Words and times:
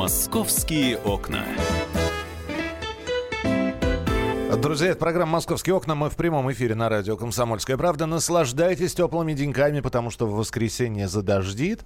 Московские 0.00 0.96
окна. 0.96 1.44
Друзья, 4.56 4.88
это 4.88 4.98
программа 4.98 5.32
«Московские 5.34 5.76
окна». 5.76 5.94
Мы 5.94 6.10
в 6.10 6.16
прямом 6.16 6.50
эфире 6.50 6.74
на 6.74 6.88
радио 6.88 7.16
«Комсомольская 7.16 7.76
правда». 7.76 8.06
Наслаждайтесь 8.06 8.94
теплыми 8.94 9.32
деньками, 9.32 9.78
потому 9.78 10.10
что 10.10 10.26
в 10.26 10.34
воскресенье 10.34 11.06
задождит, 11.06 11.84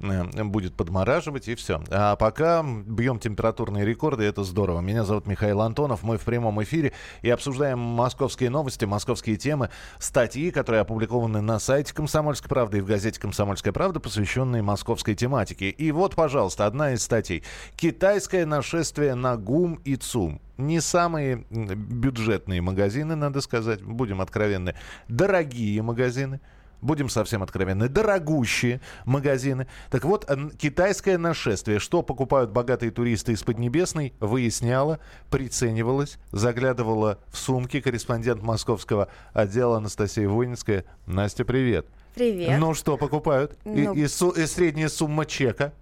э, 0.00 0.44
будет 0.44 0.74
подмораживать 0.74 1.46
и 1.48 1.54
все. 1.54 1.82
А 1.90 2.16
пока 2.16 2.64
бьем 2.64 3.18
температурные 3.18 3.84
рекорды, 3.84 4.24
это 4.24 4.44
здорово. 4.44 4.80
Меня 4.80 5.04
зовут 5.04 5.26
Михаил 5.26 5.60
Антонов, 5.60 6.02
мы 6.02 6.16
в 6.16 6.22
прямом 6.22 6.62
эфире 6.62 6.92
и 7.20 7.28
обсуждаем 7.28 7.78
московские 7.78 8.48
новости, 8.48 8.86
московские 8.86 9.36
темы, 9.36 9.68
статьи, 9.98 10.50
которые 10.50 10.80
опубликованы 10.80 11.42
на 11.42 11.58
сайте 11.58 11.92
«Комсомольской 11.92 12.48
правды» 12.48 12.78
и 12.78 12.80
в 12.80 12.86
газете 12.86 13.20
«Комсомольская 13.20 13.74
правда», 13.74 14.00
посвященные 14.00 14.62
московской 14.62 15.14
тематике. 15.14 15.68
И 15.68 15.92
вот, 15.92 16.14
пожалуйста, 16.14 16.64
одна 16.64 16.92
из 16.94 17.02
статей. 17.02 17.44
«Китайское 17.76 18.46
нашествие 18.46 19.14
на 19.14 19.36
ГУМ 19.36 19.80
и 19.84 19.96
ЦУМ» 19.96 20.40
не 20.58 20.80
самые 20.80 21.44
бюджетные 21.50 22.60
магазины, 22.60 23.14
надо 23.14 23.40
сказать, 23.40 23.82
будем 23.82 24.20
откровенны, 24.20 24.74
дорогие 25.08 25.82
магазины, 25.82 26.40
будем 26.80 27.08
совсем 27.08 27.42
откровенны, 27.42 27.88
дорогущие 27.88 28.80
магазины. 29.04 29.66
Так 29.90 30.04
вот, 30.04 30.30
китайское 30.58 31.18
нашествие, 31.18 31.78
что 31.78 32.02
покупают 32.02 32.50
богатые 32.50 32.90
туристы 32.90 33.32
из 33.32 33.42
Поднебесной, 33.42 34.14
выясняла, 34.20 35.00
приценивалась, 35.30 36.18
заглядывала 36.32 37.18
в 37.28 37.38
сумки 37.38 37.80
корреспондент 37.80 38.42
московского 38.42 39.08
отдела 39.32 39.78
Анастасия 39.78 40.28
Войницкая. 40.28 40.84
Настя, 41.06 41.44
привет. 41.44 41.86
Привет. 42.14 42.58
Ну, 42.58 42.72
что 42.72 42.96
покупают? 42.96 43.58
Ну... 43.64 43.92
И, 43.92 44.00
и, 44.00 44.04
и 44.04 44.46
средняя 44.46 44.88
сумма 44.88 45.26
чека? 45.26 45.74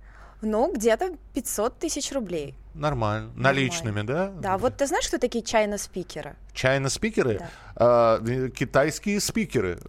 Ну, 0.42 0.72
где-то 0.74 1.16
500 1.32 1.78
тысяч 1.78 2.12
рублей. 2.12 2.56
Нормально. 2.74 3.30
Наличными, 3.36 4.02
да? 4.02 4.32
Да, 4.40 4.58
вот 4.58 4.76
ты 4.76 4.86
знаешь, 4.86 5.06
кто 5.06 5.18
такие 5.18 5.44
чайно-спикеры? 5.44 6.34
Чайно-спикеры? 6.52 7.38
Да. 7.38 7.48
А, 7.76 8.20
китайские 8.50 9.20
спикеры. 9.20 9.78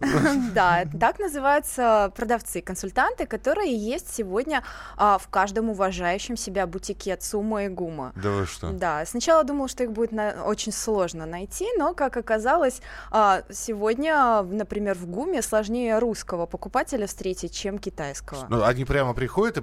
Да, 0.54 0.84
так 0.98 1.18
называются 1.18 2.12
продавцы, 2.16 2.60
консультанты, 2.62 3.26
которые 3.26 3.76
есть 3.76 4.14
сегодня 4.14 4.62
а, 4.96 5.18
в 5.18 5.28
каждом 5.28 5.68
уважающем 5.70 6.36
себя 6.36 6.66
бутике 6.66 7.16
Цума 7.16 7.64
и 7.64 7.68
Гума. 7.68 8.12
Да 8.16 8.30
вы 8.30 8.46
что? 8.46 8.70
Да, 8.70 9.04
сначала 9.04 9.44
думал, 9.44 9.68
что 9.68 9.84
их 9.84 9.92
будет 9.92 10.12
очень 10.44 10.72
сложно 10.72 11.26
найти, 11.26 11.66
но, 11.76 11.94
как 11.94 12.16
оказалось, 12.16 12.80
а, 13.10 13.42
сегодня, 13.50 14.42
например, 14.42 14.96
в 14.96 15.06
Гуме 15.06 15.42
сложнее 15.42 15.98
русского 15.98 16.46
покупателя 16.46 17.06
встретить, 17.06 17.54
чем 17.54 17.78
китайского. 17.78 18.46
Ну, 18.48 18.64
они 18.64 18.84
прямо 18.84 19.14
приходят 19.14 19.58
и... 19.58 19.62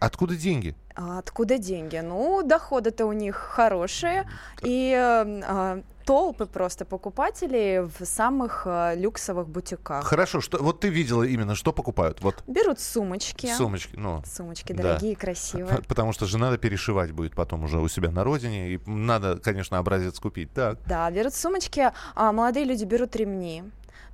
Откуда 0.00 0.36
деньги? 0.36 0.76
Откуда 0.94 1.58
деньги? 1.58 1.96
Ну, 1.96 2.41
доходы-то 2.42 3.06
у 3.06 3.12
них 3.12 3.36
хорошие, 3.36 4.28
и 4.62 4.94
э, 4.96 5.82
толпы 6.04 6.46
просто 6.46 6.84
покупателей 6.84 7.80
в 7.80 8.04
самых 8.04 8.62
э, 8.66 8.94
люксовых 8.96 9.48
бутиках. 9.48 10.04
Хорошо, 10.04 10.40
что 10.40 10.62
вот 10.62 10.80
ты 10.80 10.88
видела 10.88 11.22
именно, 11.22 11.54
что 11.54 11.72
покупают? 11.72 12.20
Вот. 12.20 12.42
Берут 12.46 12.80
сумочки. 12.80 13.52
Сумочки, 13.54 13.96
ну. 13.96 14.22
Сумочки 14.26 14.72
дорогие, 14.72 15.14
да. 15.14 15.20
красивые. 15.20 15.82
Потому 15.88 16.12
что 16.12 16.26
же 16.26 16.38
надо 16.38 16.58
перешивать 16.58 17.12
будет 17.12 17.34
потом 17.34 17.64
уже 17.64 17.78
у 17.78 17.88
себя 17.88 18.10
на 18.10 18.24
родине, 18.24 18.74
и 18.74 18.80
надо, 18.86 19.38
конечно, 19.38 19.78
образец 19.78 20.18
купить. 20.18 20.52
Так. 20.52 20.78
Да, 20.86 21.10
берут 21.10 21.34
сумочки, 21.34 21.90
а 22.14 22.32
молодые 22.32 22.64
люди 22.64 22.84
берут 22.84 23.16
ремни 23.16 23.64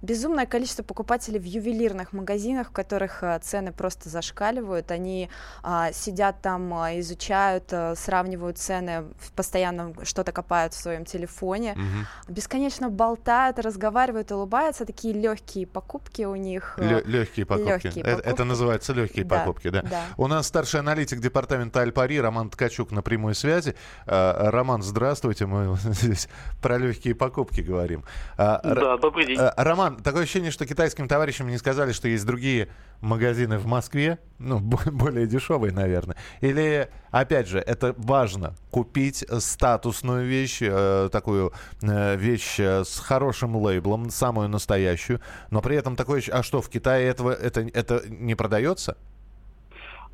безумное 0.03 0.47
количество 0.47 0.83
покупателей 0.83 1.41
в 1.41 1.45
ювелирных 1.45 2.13
магазинах, 2.13 2.69
в 2.69 2.73
которых 2.73 3.23
э, 3.23 3.39
цены 3.43 3.73
просто 3.73 4.09
зашкаливают. 4.09 4.91
Они 4.91 5.29
а, 5.63 5.93
сидят 5.93 6.41
там, 6.41 6.73
а, 6.75 6.99
изучают, 7.01 7.65
а, 7.73 7.95
сравнивают 7.97 8.59
цены, 8.59 9.05
постоянно 9.35 9.93
что-то 10.05 10.33
копают 10.33 10.75
в 10.75 10.81
своем 10.81 11.05
телефоне, 11.05 11.73
угу. 11.73 12.33
бесконечно 12.33 12.91
болтают, 12.91 13.59
разговаривают, 13.59 14.31
улыбаются. 14.31 14.85
Такие 14.85 15.15
легкие 15.15 15.67
покупки 15.67 16.23
у 16.23 16.37
них. 16.37 16.79
Лё- 16.79 17.03
легкие 17.05 17.47
покупки. 17.47 17.87
Легкие 17.87 18.05
это, 18.05 18.11
покупки. 18.11 18.29
это 18.29 18.45
называется 18.45 18.93
легкие 18.93 19.25
да, 19.25 19.39
покупки, 19.39 19.71
да? 19.71 19.83
да? 19.83 20.03
У 20.17 20.27
нас 20.27 20.47
старший 20.47 20.81
аналитик 20.81 21.21
департамента 21.21 21.81
Альпари 21.81 22.21
Роман 22.21 22.51
Ткачук 22.51 22.93
на 22.93 23.03
прямой 23.03 23.35
связи. 23.35 23.75
Роман, 24.07 24.83
здравствуйте, 24.83 25.47
мы 25.47 25.77
здесь 25.83 26.29
про 26.63 26.79
легкие 26.79 27.15
покупки 27.15 27.61
говорим. 27.61 28.05
Да, 28.37 28.97
добрый 28.99 29.27
день. 29.27 29.39
Роман, 29.57 29.88
Роман, 29.89 30.03
такое 30.03 30.23
ощущение, 30.25 30.51
что 30.51 30.67
китайским 30.67 31.09
товарищам 31.09 31.49
не 31.49 31.57
сказали, 31.57 31.93
что 31.93 32.09
есть 32.09 32.27
другие 32.27 32.69
магазины 33.01 33.59
в 33.59 33.67
Москве, 33.67 34.19
ну, 34.39 34.59
более 34.93 35.27
дешевые, 35.27 35.73
наверное. 35.73 36.17
Или, 36.41 36.89
опять 37.11 37.49
же, 37.49 37.59
это 37.59 37.95
важно, 37.97 38.55
купить 38.71 39.25
статусную 39.39 40.27
вещь, 40.27 40.59
э, 40.61 41.09
такую 41.11 41.53
э, 41.83 42.17
вещь 42.17 42.61
э, 42.61 42.85
с 42.85 42.99
хорошим 42.99 43.57
лейблом, 43.57 44.11
самую 44.11 44.49
настоящую, 44.49 45.21
но 45.51 45.63
при 45.63 45.77
этом 45.77 45.97
такое... 45.97 46.23
А 46.31 46.43
что, 46.43 46.61
в 46.61 46.69
Китае 46.69 47.09
этого, 47.09 47.31
это, 47.31 47.61
это 47.61 48.03
не 48.09 48.35
продается? 48.35 48.97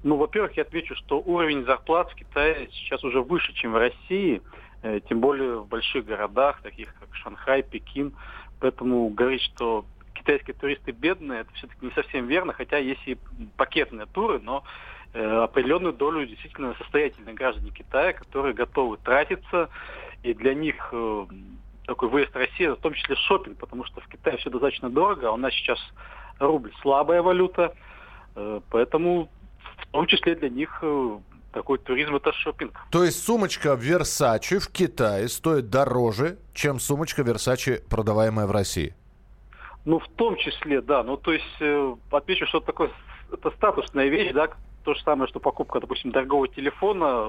Ну, 0.02 0.16
во-первых, 0.16 0.56
я 0.56 0.62
отвечу, 0.62 0.94
что 0.94 1.18
уровень 1.18 1.64
зарплат 1.64 2.10
в 2.10 2.14
Китае 2.14 2.68
сейчас 2.72 3.02
уже 3.02 3.22
выше, 3.22 3.52
чем 3.54 3.72
в 3.72 3.76
России, 3.76 4.42
э, 4.82 5.00
тем 5.08 5.20
более 5.20 5.60
в 5.60 5.66
больших 5.66 6.04
городах, 6.04 6.60
таких 6.62 6.94
как 7.00 7.08
Шанхай, 7.14 7.62
Пекин. 7.62 8.14
Поэтому 8.60 9.08
говорить, 9.08 9.42
что 9.42 9.84
китайские 10.14 10.54
туристы 10.54 10.92
бедные, 10.92 11.40
это 11.40 11.52
все-таки 11.54 11.84
не 11.84 11.92
совсем 11.92 12.26
верно, 12.26 12.52
хотя 12.52 12.78
есть 12.78 13.02
и 13.06 13.18
пакетные 13.56 14.06
туры, 14.06 14.38
но 14.38 14.64
э, 15.12 15.22
определенную 15.22 15.92
долю 15.92 16.26
действительно 16.26 16.74
состоятельные 16.78 17.34
граждане 17.34 17.70
Китая, 17.70 18.12
которые 18.12 18.54
готовы 18.54 18.96
тратиться, 18.96 19.68
и 20.22 20.32
для 20.32 20.54
них 20.54 20.88
э, 20.92 21.26
такой 21.86 22.08
выезд 22.08 22.32
в 22.32 22.38
Россию, 22.38 22.76
в 22.76 22.80
том 22.80 22.94
числе 22.94 23.16
шопинг, 23.16 23.58
потому 23.58 23.84
что 23.84 24.00
в 24.00 24.08
Китае 24.08 24.38
все 24.38 24.50
достаточно 24.50 24.88
дорого, 24.88 25.28
а 25.28 25.32
у 25.32 25.36
нас 25.36 25.52
сейчас 25.52 25.78
рубль 26.38 26.72
слабая 26.80 27.20
валюта, 27.20 27.74
э, 28.34 28.60
поэтому 28.70 29.28
в 29.76 29.86
том 29.88 30.06
числе 30.06 30.34
для 30.36 30.48
них 30.48 30.82
такой 31.54 31.78
туризм 31.78 32.16
это 32.16 32.32
шопинг. 32.32 32.72
То 32.90 33.04
есть 33.04 33.24
сумочка 33.24 33.70
Versace 33.70 34.58
в 34.58 34.68
Китае 34.68 35.28
стоит 35.28 35.70
дороже, 35.70 36.38
чем 36.52 36.80
сумочка 36.80 37.22
Versace, 37.22 37.82
продаваемая 37.88 38.46
в 38.46 38.50
России? 38.50 38.94
Ну, 39.84 40.00
в 40.00 40.08
том 40.16 40.36
числе, 40.36 40.80
да. 40.80 41.02
Ну, 41.02 41.16
то 41.16 41.32
есть, 41.32 41.44
э, 41.60 41.94
отмечу, 42.10 42.46
что 42.46 42.58
это 42.58 42.66
такое, 42.66 42.90
это 43.32 43.50
статусная 43.52 44.08
вещь, 44.08 44.32
да, 44.32 44.48
то 44.84 44.94
же 44.94 45.02
самое, 45.02 45.28
что 45.28 45.40
покупка, 45.40 45.80
допустим, 45.80 46.10
дорогого 46.10 46.48
телефона, 46.48 47.28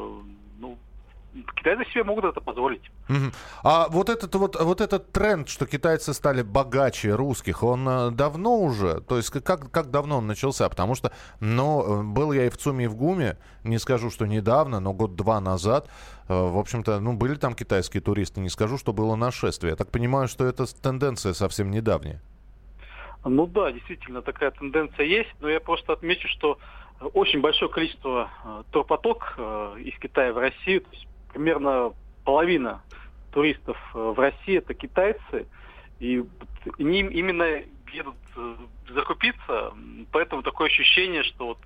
китайцы 1.56 1.90
себе 1.91 2.03
могут 2.03 2.25
это 2.25 2.41
позволить. 2.41 2.84
Угу. 3.09 3.31
А 3.63 3.88
вот 3.90 4.09
этот 4.09 4.34
вот, 4.35 4.59
вот 4.59 4.81
этот 4.81 5.12
тренд, 5.12 5.50
что 5.50 5.66
китайцы 5.66 6.13
стали 6.13 6.41
богаче 6.41 7.13
русских, 7.13 7.63
он 7.63 7.88
э, 7.88 8.12
давно 8.12 8.57
уже? 8.59 9.01
То 9.01 9.18
есть 9.18 9.29
как, 9.29 9.72
как 9.72 9.91
давно 9.91 10.19
он 10.19 10.28
начался? 10.28 10.69
Потому 10.69 10.96
что, 10.96 11.12
ну, 11.40 12.03
был 12.03 12.31
я 12.31 12.46
и 12.46 12.50
в 12.50 12.57
ЦУМе, 12.57 12.85
и 12.85 12.88
в 12.88 12.96
ГУМе, 12.96 13.38
не 13.63 13.78
скажу, 13.79 14.09
что 14.09 14.25
недавно, 14.25 14.79
но 14.79 14.94
год-два 14.94 15.40
назад, 15.41 15.90
э, 16.28 16.34
в 16.34 16.57
общем-то, 16.57 17.00
ну, 17.00 17.13
были 17.13 17.35
там 17.35 17.53
китайские 17.53 18.02
туристы, 18.02 18.40
не 18.40 18.50
скажу, 18.50 18.78
что 18.78 18.94
было 18.94 19.16
нашествие. 19.16 19.72
Я 19.72 19.75
так 19.75 19.91
понимаю, 19.91 20.28
что 20.28 20.46
это 20.46 20.66
тенденция 20.81 21.34
совсем 21.34 21.72
недавняя. 21.72 22.22
Ну 23.23 23.47
да, 23.47 23.72
действительно, 23.72 24.22
такая 24.22 24.52
тенденция 24.52 25.06
есть, 25.06 25.34
но 25.41 25.50
я 25.50 25.59
просто 25.59 25.94
отмечу, 25.94 26.28
что 26.28 26.59
очень 27.13 27.41
большое 27.41 27.69
количество 27.69 28.29
э, 28.44 28.63
турпоток 28.72 29.34
э, 29.38 29.75
из 29.79 29.97
Китая 30.00 30.31
в 30.31 30.38
Россию, 30.38 30.81
то 30.81 30.90
есть 30.91 31.07
примерно 31.35 31.91
половина 32.23 32.81
туристов 33.31 33.78
э, 33.94 33.97
в 33.97 34.18
России 34.18 34.57
это 34.57 34.73
китайцы, 34.73 35.46
и 36.00 36.23
они 36.79 37.01
именно 37.01 37.62
едут 37.91 38.16
э, 38.38 38.56
закупиться, 38.94 39.73
поэтому 40.13 40.44
такое 40.44 40.68
ощущение, 40.68 41.23
что 41.23 41.47
вот 41.47 41.58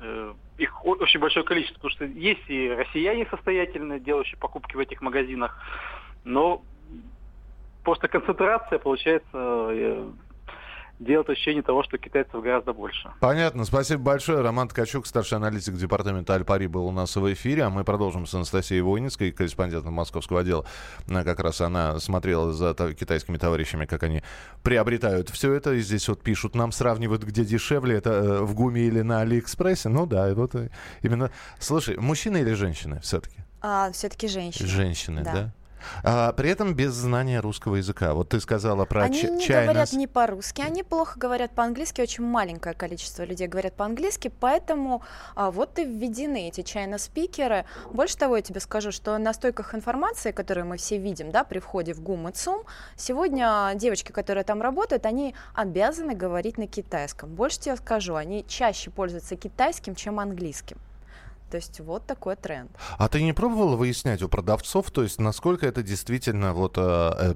э, 0.00 0.32
их 0.56 0.84
очень 0.86 1.20
большое 1.20 1.44
количество, 1.44 1.74
потому 1.74 1.90
что 1.90 2.06
есть 2.06 2.48
и 2.48 2.70
россияне 2.70 3.26
состоятельные, 3.26 4.00
делающие 4.00 4.38
покупки 4.38 4.76
в 4.76 4.78
этих 4.78 5.02
магазинах, 5.02 5.58
но 6.24 6.62
просто 7.84 8.08
концентрация 8.08 8.78
получается 8.78 10.14
делает 11.04 11.28
ощущение 11.30 11.62
того, 11.62 11.82
что 11.82 11.98
китайцев 11.98 12.42
гораздо 12.42 12.72
больше. 12.72 13.10
Понятно. 13.20 13.64
Спасибо 13.64 14.02
большое. 14.02 14.40
Роман 14.40 14.68
Ткачук, 14.68 15.06
старший 15.06 15.38
аналитик 15.38 15.74
департамента 15.74 16.34
Альпари, 16.34 16.66
был 16.66 16.86
у 16.86 16.92
нас 16.92 17.14
в 17.16 17.32
эфире. 17.32 17.64
А 17.64 17.70
мы 17.70 17.84
продолжим 17.84 18.26
с 18.26 18.34
Анастасией 18.34 18.80
Войницкой, 18.80 19.32
корреспондентом 19.32 19.94
московского 19.94 20.40
отдела. 20.40 20.64
Как 21.06 21.40
раз 21.40 21.60
она 21.60 21.98
смотрела 21.98 22.52
за 22.52 22.74
китайскими 22.74 23.36
товарищами, 23.36 23.86
как 23.86 24.02
они 24.02 24.22
приобретают 24.62 25.30
все 25.30 25.52
это. 25.52 25.72
И 25.74 25.80
здесь 25.80 26.08
вот 26.08 26.22
пишут, 26.22 26.54
нам 26.54 26.72
сравнивают, 26.72 27.22
где 27.24 27.44
дешевле, 27.44 27.96
это 27.96 28.10
э, 28.10 28.40
в 28.42 28.54
ГУМе 28.54 28.82
или 28.82 29.02
на 29.02 29.20
Алиэкспрессе. 29.20 29.88
Ну 29.88 30.06
да, 30.06 30.34
вот 30.34 30.54
э, 30.54 30.70
именно... 31.02 31.30
Слушай, 31.58 31.96
мужчины 31.98 32.38
или 32.38 32.52
женщины 32.52 33.00
все-таки? 33.00 33.36
А, 33.60 33.90
все-таки 33.92 34.28
женщины. 34.28 34.68
Женщины, 34.68 35.22
да? 35.22 35.32
да? 35.32 35.52
А, 36.02 36.32
при 36.32 36.50
этом 36.50 36.74
без 36.74 36.92
знания 36.92 37.40
русского 37.40 37.76
языка. 37.76 38.14
Вот 38.14 38.30
ты 38.30 38.40
сказала 38.40 38.84
про 38.84 39.04
Они 39.04 39.22
не 39.22 39.46
China 39.46 39.64
говорят 39.64 39.92
не 39.92 40.06
по-русски, 40.06 40.62
они 40.62 40.82
плохо 40.82 41.18
говорят 41.18 41.52
по-английски, 41.52 42.00
очень 42.00 42.24
маленькое 42.24 42.74
количество 42.74 43.24
людей 43.24 43.46
говорят 43.46 43.74
по-английски, 43.74 44.32
поэтому 44.40 45.02
а, 45.34 45.50
вот 45.50 45.78
и 45.78 45.84
введены 45.84 46.48
эти 46.48 46.62
чайно-спикеры. 46.62 47.64
Больше 47.90 48.16
того, 48.16 48.36
я 48.36 48.42
тебе 48.42 48.60
скажу, 48.60 48.92
что 48.92 49.16
на 49.18 49.32
стойках 49.32 49.74
информации, 49.74 50.32
которые 50.32 50.64
мы 50.64 50.76
все 50.76 50.98
видим 50.98 51.30
да, 51.30 51.44
при 51.44 51.58
входе 51.58 51.94
в 51.94 52.00
ГУМ 52.00 52.28
и 52.28 52.32
ЦУМ, 52.32 52.62
сегодня 52.96 53.72
девочки, 53.74 54.12
которые 54.12 54.44
там 54.44 54.62
работают, 54.62 55.06
они 55.06 55.34
обязаны 55.54 56.14
говорить 56.14 56.58
на 56.58 56.66
китайском. 56.66 57.34
Больше 57.34 57.60
тебе 57.60 57.76
скажу, 57.76 58.14
они 58.14 58.44
чаще 58.46 58.90
пользуются 58.90 59.36
китайским, 59.36 59.94
чем 59.94 60.20
английским. 60.20 60.78
То 61.52 61.58
есть 61.58 61.80
вот 61.80 62.06
такой 62.06 62.36
тренд. 62.36 62.70
А 62.96 63.10
ты 63.10 63.22
не 63.22 63.34
пробовала 63.34 63.76
выяснять 63.76 64.22
у 64.22 64.28
продавцов, 64.30 64.90
то 64.90 65.02
есть 65.02 65.20
насколько 65.20 65.66
это 65.66 65.82
действительно 65.82 66.54
вот 66.54 66.78
э, 66.78 66.80
э, 66.80 67.34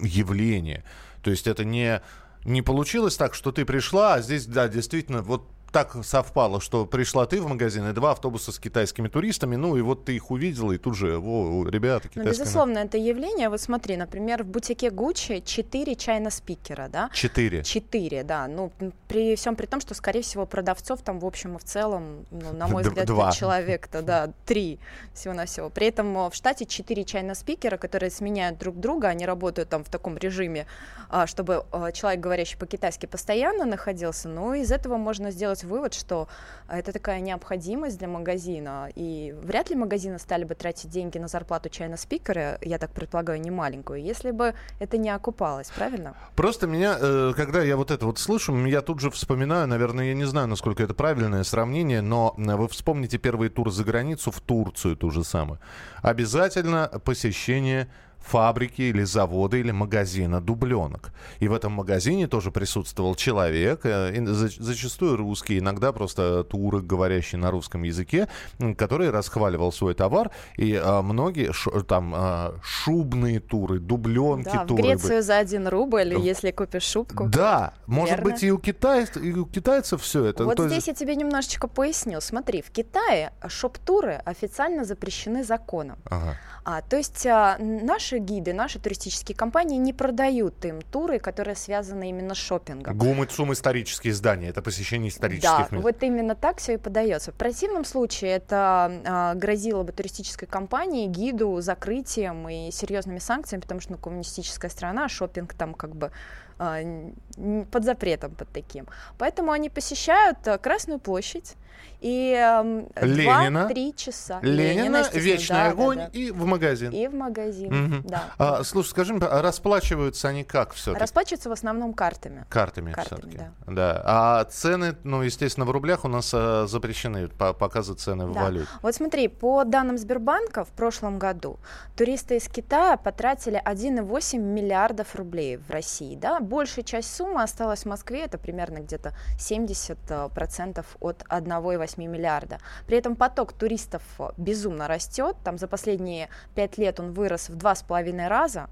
явление? 0.00 0.82
То 1.22 1.30
есть 1.30 1.46
это 1.46 1.64
не 1.64 2.02
не 2.44 2.60
получилось 2.60 3.16
так, 3.16 3.34
что 3.34 3.52
ты 3.52 3.64
пришла, 3.64 4.14
а 4.14 4.22
здесь 4.22 4.46
да 4.46 4.66
действительно 4.66 5.22
вот 5.22 5.46
так 5.72 5.96
совпало, 6.04 6.60
что 6.60 6.84
пришла 6.86 7.26
ты 7.26 7.40
в 7.40 7.48
магазин 7.48 7.88
и 7.88 7.92
два 7.92 8.12
автобуса 8.12 8.52
с 8.52 8.58
китайскими 8.58 9.08
туристами, 9.08 9.56
ну 9.56 9.76
и 9.76 9.80
вот 9.80 10.04
ты 10.04 10.14
их 10.14 10.30
увидела 10.30 10.72
и 10.72 10.78
тут 10.78 10.94
же, 10.96 11.18
во, 11.18 11.66
ребята, 11.68 12.08
Ну, 12.14 12.22
китайские. 12.22 12.44
безусловно, 12.44 12.78
это 12.78 12.98
явление. 12.98 13.48
Вот 13.48 13.60
смотри, 13.60 13.96
например, 13.96 14.44
в 14.44 14.46
бутике 14.46 14.90
Гуччи 14.90 15.42
4 15.44 15.96
чайно-спикера, 15.96 16.88
да? 16.88 17.10
Четыре. 17.12 17.64
Четыре, 17.64 18.22
да. 18.22 18.46
Ну, 18.48 18.70
при 19.08 19.34
всем 19.34 19.56
при 19.56 19.66
том, 19.66 19.80
что, 19.80 19.94
скорее 19.94 20.22
всего, 20.22 20.44
продавцов 20.44 21.00
там 21.02 21.18
в 21.18 21.24
общем 21.26 21.56
и 21.56 21.58
в 21.58 21.64
целом, 21.64 22.26
ну, 22.30 22.52
на 22.52 22.68
мой 22.68 22.82
взгляд, 22.82 23.06
два. 23.06 23.32
человек-то, 23.32 24.02
да, 24.02 24.30
три 24.44 24.78
всего 25.14 25.32
на 25.32 25.46
всего. 25.46 25.70
При 25.70 25.86
этом 25.86 26.16
э, 26.18 26.30
в 26.30 26.34
штате 26.34 26.66
четыре 26.66 27.04
чайно-спикера, 27.04 27.78
которые 27.78 28.10
сменяют 28.10 28.58
друг 28.58 28.78
друга, 28.78 29.08
они 29.08 29.24
работают 29.24 29.70
там 29.70 29.84
в 29.84 29.88
таком 29.88 30.18
режиме, 30.18 30.66
а, 31.08 31.26
чтобы 31.26 31.64
э, 31.72 31.92
человек, 31.92 32.20
говорящий 32.20 32.58
по-китайски, 32.58 33.06
постоянно 33.06 33.64
находился. 33.64 34.28
Ну, 34.28 34.52
из 34.52 34.70
этого 34.70 34.98
можно 34.98 35.30
сделать 35.30 35.61
вывод, 35.64 35.94
что 35.94 36.28
это 36.68 36.92
такая 36.92 37.20
необходимость 37.20 37.98
для 37.98 38.08
магазина. 38.08 38.88
И 38.94 39.34
вряд 39.42 39.70
ли 39.70 39.76
магазины 39.76 40.18
стали 40.18 40.44
бы 40.44 40.54
тратить 40.54 40.90
деньги 40.90 41.18
на 41.18 41.28
зарплату 41.28 41.68
чайно-спикера, 41.68 42.58
я 42.62 42.78
так 42.78 42.90
предполагаю, 42.90 43.40
не 43.40 43.50
маленькую, 43.50 44.02
если 44.02 44.30
бы 44.30 44.54
это 44.78 44.96
не 44.96 45.10
окупалось, 45.10 45.70
правильно? 45.70 46.14
Просто 46.36 46.66
меня, 46.66 46.96
э, 47.00 47.32
когда 47.36 47.62
я 47.62 47.76
вот 47.76 47.90
это 47.90 48.06
вот 48.06 48.18
слышу, 48.18 48.54
я 48.66 48.80
тут 48.80 49.00
же 49.00 49.10
вспоминаю, 49.10 49.66
наверное, 49.68 50.06
я 50.06 50.14
не 50.14 50.24
знаю, 50.24 50.48
насколько 50.48 50.82
это 50.82 50.94
правильное 50.94 51.44
сравнение, 51.44 52.00
но 52.00 52.34
вы 52.36 52.68
вспомните 52.68 53.18
первый 53.18 53.48
тур 53.48 53.70
за 53.70 53.84
границу 53.84 54.30
в 54.30 54.40
Турцию 54.40 54.96
ту 54.96 55.10
же 55.10 55.24
самую. 55.24 55.58
Обязательно 56.02 56.90
посещение 57.04 57.88
фабрики 58.24 58.82
или 58.82 59.02
завода 59.04 59.56
или 59.56 59.70
магазина 59.70 60.40
дубленок. 60.40 61.12
И 61.40 61.48
в 61.48 61.52
этом 61.52 61.72
магазине 61.72 62.26
тоже 62.26 62.50
присутствовал 62.50 63.14
человек, 63.14 63.80
э, 63.84 64.12
зачастую 64.26 65.16
русский, 65.16 65.58
иногда 65.58 65.92
просто 65.92 66.44
турок, 66.44 66.86
говорящий 66.86 67.38
на 67.38 67.50
русском 67.50 67.82
языке, 67.82 68.28
который 68.76 69.10
расхваливал 69.10 69.72
свой 69.72 69.94
товар. 69.94 70.30
И 70.56 70.74
а, 70.82 71.02
многие 71.02 71.52
там 71.84 72.12
а, 72.14 72.54
шубные 72.62 73.40
туры, 73.40 73.78
дубленки 73.78 74.50
Да, 74.52 74.64
в 74.64 74.66
туры. 74.66 74.82
Грецию 74.82 75.22
за 75.22 75.38
один 75.38 75.68
рубль, 75.68 76.14
если 76.18 76.50
купишь 76.50 76.84
шубку. 76.84 77.28
Да, 77.28 77.74
может 77.86 78.16
Верно. 78.16 78.30
быть 78.30 78.42
и 78.42 78.52
у, 78.52 78.58
китайцев, 78.58 79.22
и 79.22 79.32
у 79.34 79.46
китайцев 79.46 80.02
все 80.02 80.24
это. 80.24 80.44
Вот 80.44 80.56
То 80.56 80.64
есть- 80.64 80.74
здесь 80.74 80.88
я 80.88 80.94
тебе 80.94 81.16
немножечко 81.16 81.68
поясню. 81.68 82.20
Смотри, 82.20 82.62
в 82.62 82.70
Китае 82.70 83.32
шоп-туры 83.48 84.20
официально 84.24 84.84
запрещены 84.84 85.44
законом. 85.44 85.98
Ага. 86.10 86.36
А, 86.64 86.80
то 86.82 86.96
есть 86.96 87.26
а, 87.26 87.56
наши 87.58 88.11
гиды, 88.18 88.52
наши 88.52 88.78
туристические 88.78 89.36
компании 89.36 89.76
не 89.78 89.92
продают 89.92 90.64
им 90.64 90.80
туры, 90.82 91.18
которые 91.18 91.54
связаны 91.56 92.08
именно 92.10 92.34
с 92.34 92.38
шопингом. 92.38 92.96
Гум 92.96 93.22
и 93.22 93.26
ЦУМ 93.26 93.52
исторические 93.52 94.12
здания, 94.14 94.48
это 94.48 94.62
посещение 94.62 95.10
Да, 95.10 95.14
исторических 95.16 95.72
мест. 95.72 95.82
вот 95.84 96.02
именно 96.02 96.34
так 96.34 96.58
все 96.58 96.74
и 96.74 96.76
подается. 96.76 97.32
В 97.32 97.34
противном 97.34 97.84
случае 97.84 98.32
это 98.32 99.00
а, 99.04 99.34
грозило 99.34 99.82
бы 99.82 99.92
туристической 99.92 100.48
компании, 100.48 101.06
гиду 101.06 101.60
закрытием 101.60 102.48
и 102.48 102.70
серьезными 102.70 103.18
санкциями, 103.18 103.60
потому 103.62 103.80
что 103.80 103.92
ну, 103.92 103.98
коммунистическая 103.98 104.68
страна, 104.70 105.08
шопинг 105.08 105.54
там 105.54 105.74
как 105.74 105.94
бы 105.96 106.10
а, 106.58 106.80
н- 106.80 107.66
под 107.70 107.84
запретом 107.84 108.34
под 108.34 108.48
таким. 108.48 108.86
Поэтому 109.18 109.52
они 109.52 109.68
посещают 109.70 110.38
а, 110.46 110.58
Красную 110.58 110.98
площадь 111.00 111.54
и 112.00 112.34
ам, 112.34 112.88
Ленина. 113.00 113.68
2-3 113.70 113.94
часа. 113.96 114.40
Ленина, 114.42 114.96
естественно, 114.98 115.22
вечный 115.22 115.56
да, 115.56 115.64
да, 115.64 115.70
огонь 115.70 115.96
да. 115.98 116.06
и 116.12 116.30
в 116.32 116.44
магазин. 116.44 116.90
И 116.90 117.06
в 117.06 117.14
магазин, 117.14 117.72
Мгм. 117.72 118.02
да. 118.08 118.24
А, 118.38 118.64
слушай, 118.64 118.88
скажи 118.88 119.14
а 119.22 119.40
расплачиваются 119.40 120.28
они 120.28 120.42
как 120.42 120.72
все? 120.72 120.94
Расплачиваются 120.94 121.48
в 121.48 121.52
основном 121.52 121.94
картами. 121.94 122.44
Картами, 122.48 122.90
Картами, 122.92 123.20
все-таки. 123.20 123.38
да. 123.38 123.72
Да. 123.72 124.02
А 124.04 124.44
цены, 124.46 124.96
ну, 125.04 125.22
естественно, 125.22 125.64
в 125.64 125.70
рублях 125.70 126.04
у 126.04 126.08
нас 126.08 126.32
а, 126.34 126.66
запрещены 126.66 127.28
по- 127.28 127.52
показы 127.52 127.94
цены 127.94 128.26
в 128.26 128.32
Да. 128.32 128.42
валюте. 128.44 128.66
Вот 128.82 128.94
смотри, 128.96 129.28
по 129.28 129.62
данным 129.64 129.96
Сбербанка 129.96 130.64
в 130.64 130.70
прошлом 130.70 131.20
году 131.20 131.60
туристы 131.96 132.36
из 132.36 132.48
Китая 132.48 132.96
потратили 132.96 133.62
1,8 133.64 134.38
миллиардов 134.42 135.14
рублей 135.14 135.56
в 135.56 135.70
России. 135.70 136.16
Да? 136.16 136.40
Большая 136.40 136.84
часть 136.84 137.14
суммы 137.14 137.42
осталась 137.44 137.82
в 137.82 137.86
Москве, 137.86 138.22
это 138.24 138.38
примерно 138.38 138.78
где-то 138.78 139.14
70% 139.38 140.84
от 141.00 141.22
1,8 141.62 142.06
миллиарда. 142.06 142.58
При 142.86 142.98
этом 142.98 143.16
поток 143.16 143.52
туристов 143.52 144.02
безумно 144.36 144.88
растет, 144.88 145.36
там 145.44 145.58
за 145.58 145.68
последние 145.68 146.28
5 146.54 146.78
лет 146.78 147.00
он 147.00 147.12
вырос 147.12 147.48
в 147.48 147.56
2,5 147.56 148.28
раза. 148.28 148.68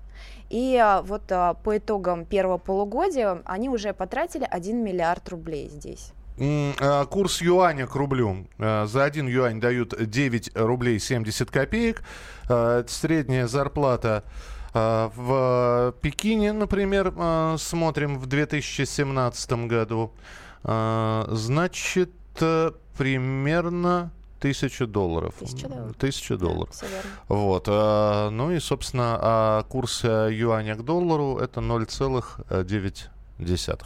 И 0.48 0.76
а, 0.76 1.02
вот 1.02 1.30
а, 1.30 1.54
по 1.54 1.78
итогам 1.78 2.24
первого 2.24 2.58
полугодия 2.58 3.40
они 3.44 3.68
уже 3.68 3.92
потратили 3.92 4.46
1 4.48 4.82
миллиард 4.82 5.28
рублей 5.28 5.68
здесь. 5.68 6.12
А, 6.38 7.04
Курс 7.06 7.40
юаня 7.40 7.86
к 7.86 7.94
рублю. 7.94 8.48
За 8.58 9.04
один 9.04 9.28
юань 9.28 9.60
дают 9.60 9.94
9 9.98 10.52
рублей 10.56 10.98
70 10.98 11.50
копеек. 11.50 12.02
Средняя 12.88 13.46
зарплата 13.46 14.24
в 14.72 15.94
Пекине, 16.00 16.52
например, 16.52 17.12
смотрим 17.58 18.18
в 18.18 18.26
2017 18.26 19.66
году. 19.66 20.12
Значит, 20.62 22.10
э, 22.40 22.72
примерно 22.96 24.10
тысяча 24.40 24.86
долларов. 24.86 25.34
Тысяча 25.38 25.68
долларов. 25.68 25.96
Тысяча 25.96 26.36
долларов. 26.36 26.74
Да. 26.80 26.86
Вот. 27.28 27.64
а, 27.68 28.30
Ну 28.30 28.52
и, 28.52 28.60
собственно, 28.60 29.18
а 29.20 29.62
курс 29.64 30.00
э, 30.04 30.30
юаня 30.32 30.76
к 30.76 30.84
доллару 30.84 31.38
это 31.38 31.60
0,9. 31.60 33.80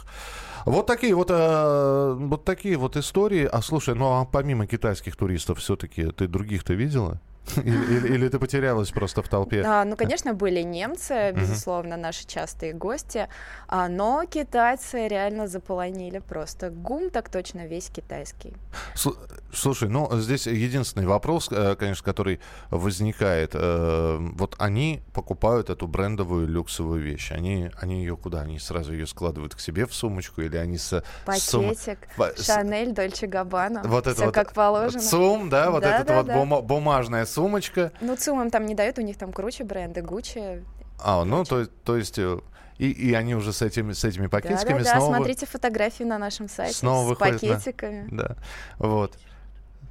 Вот 0.65 0.87
такие 0.87 1.13
вот, 1.13 1.27
э, 1.29 2.15
вот 2.17 2.43
такие 2.43 2.77
вот 2.77 2.97
истории. 2.97 3.47
А 3.51 3.61
слушай, 3.61 3.93
ну 3.93 4.19
а 4.19 4.25
помимо 4.25 4.65
китайских 4.65 5.15
туристов, 5.15 5.59
все-таки 5.59 6.11
ты 6.11 6.27
других-то 6.27 6.73
видела? 6.73 7.19
Или, 7.63 7.97
или- 7.97 8.13
или 8.15 8.29
ты 8.29 8.39
потерялась 8.39 8.91
просто 8.91 9.21
в 9.21 9.29
толпе? 9.29 9.61
А, 9.65 9.85
ну, 9.85 9.95
конечно, 9.95 10.33
были 10.33 10.61
немцы, 10.61 11.31
безусловно, 11.31 11.97
наши 11.97 12.25
частые 12.25 12.73
гости, 12.73 13.27
а, 13.67 13.87
но 13.87 14.25
китайцы 14.25 15.07
реально 15.07 15.47
заполонили 15.47 16.19
просто 16.19 16.69
гум, 16.69 17.09
так 17.09 17.29
точно 17.29 17.65
весь 17.67 17.89
китайский. 17.89 18.53
Сл- 18.95 19.15
Слушай, 19.53 19.87
ну 19.89 20.09
здесь 20.19 20.47
единственный 20.47 21.05
вопрос, 21.07 21.47
э, 21.51 21.75
конечно, 21.75 22.03
который 22.03 22.39
возникает. 22.69 23.51
э, 23.53 24.17
Вот 24.35 24.55
они 24.59 25.01
покупают 25.13 25.69
эту 25.69 25.87
брендовую 25.87 26.47
люксовую 26.47 27.01
вещь. 27.01 27.31
Они, 27.31 27.69
они 27.81 27.99
ее 28.01 28.17
куда? 28.17 28.41
Они 28.41 28.59
сразу 28.59 28.91
ее 28.91 29.07
складывают 29.07 29.55
к 29.55 29.59
себе 29.59 29.85
в 29.85 29.93
сумочку 29.93 30.41
или 30.41 30.57
они 30.57 30.77
с... 30.77 31.01
сум- 31.37 31.69
Пакетик, 31.69 31.99
Шанель, 32.41 32.91
Дольче 32.91 33.27
Габбана, 33.27 33.81
Вот 33.85 34.07
это 34.07 34.15
все 34.15 34.25
вот 34.25 34.33
как 34.33 34.51
положено. 34.53 35.01
ЦУМ, 35.01 35.49
да, 35.49 35.71
вот 35.71 35.83
Да, 35.83 35.95
эта 35.99 36.03
да, 36.07 36.15
вот 36.17 36.25
да. 36.25 36.33
бума- 36.37 36.61
бумажная 36.61 37.25
сумочка. 37.35 37.91
Ну, 38.01 38.15
ЦУМ 38.15 38.41
им 38.43 38.49
там 38.49 38.65
не 38.65 38.75
дают, 38.75 38.97
у 38.97 39.01
них 39.01 39.17
там 39.17 39.31
круче 39.31 39.63
бренды, 39.63 40.01
Гуччи. 40.01 40.63
А, 40.99 41.23
ну, 41.25 41.43
то, 41.43 41.65
то 41.83 41.97
есть... 41.97 42.17
э, 42.17 42.39
И, 42.77 42.89
и 42.91 43.13
они 43.13 43.35
уже 43.35 43.51
с 43.53 43.61
этими, 43.61 43.93
с 43.93 44.03
этими 44.03 44.27
пакетиками 44.27 44.79
Да-да-да, 44.79 44.99
снова... 44.99 45.15
смотрите 45.15 45.45
фотографии 45.45 46.03
на 46.05 46.17
нашем 46.17 46.49
сайте 46.49 46.73
снова 46.73 47.05
с 47.05 47.09
выходит 47.09 47.41
на- 47.43 47.49
пакетиками. 47.55 48.07
Да, 48.11 48.35
вот. 48.79 49.17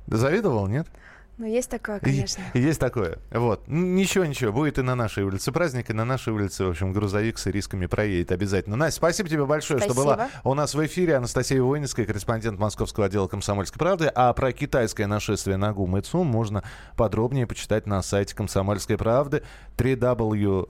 Завидовал, 0.07 0.67
нет? 0.67 0.87
Ну, 1.37 1.47
есть 1.47 1.69
такое, 1.69 1.99
конечно. 1.99 2.45
Есть 2.55 2.79
такое. 2.79 3.19
Вот. 3.33 3.65
Ничего, 3.67 4.25
ничего. 4.25 4.53
Будет 4.53 4.79
и 4.79 4.83
на 4.83 4.95
нашей 4.95 5.25
улице 5.25 5.51
праздник, 5.51 5.91
и 5.91 5.93
на 5.93 6.05
нашей 6.05 6.33
улице, 6.33 6.65
в 6.65 6.71
общем, 6.71 6.93
грузовик 6.93 7.39
с 7.39 7.47
рисками 7.47 7.87
проедет 7.87 8.31
обязательно. 8.31 8.77
Настя, 8.77 8.99
спасибо 8.99 9.29
тебе 9.29 9.45
большое, 9.45 9.81
что 9.81 9.93
Спасибо. 9.93 10.15
была 10.15 10.29
у 10.45 10.55
нас 10.55 10.75
в 10.75 10.87
эфире. 10.87 11.17
Анастасия 11.17 11.61
Войницкая, 11.61 12.07
корреспондент 12.07 12.61
московского 12.61 13.07
отдела 13.07 13.27
«Комсомольской 13.27 13.79
правды». 13.81 14.07
А 14.15 14.33
про 14.33 14.53
китайское 14.53 15.09
нашествие 15.09 15.57
на 15.57 15.73
ГУМ 15.73 15.97
и 15.97 16.03
ЦУМ 16.03 16.25
можно 16.27 16.63
подробнее 16.97 17.49
почитать 17.49 17.87
на 17.87 18.01
сайте 18.03 18.37
«Комсомольской 18.37 18.97
правды» 18.97 19.43
www.kp.ru. 19.77 20.65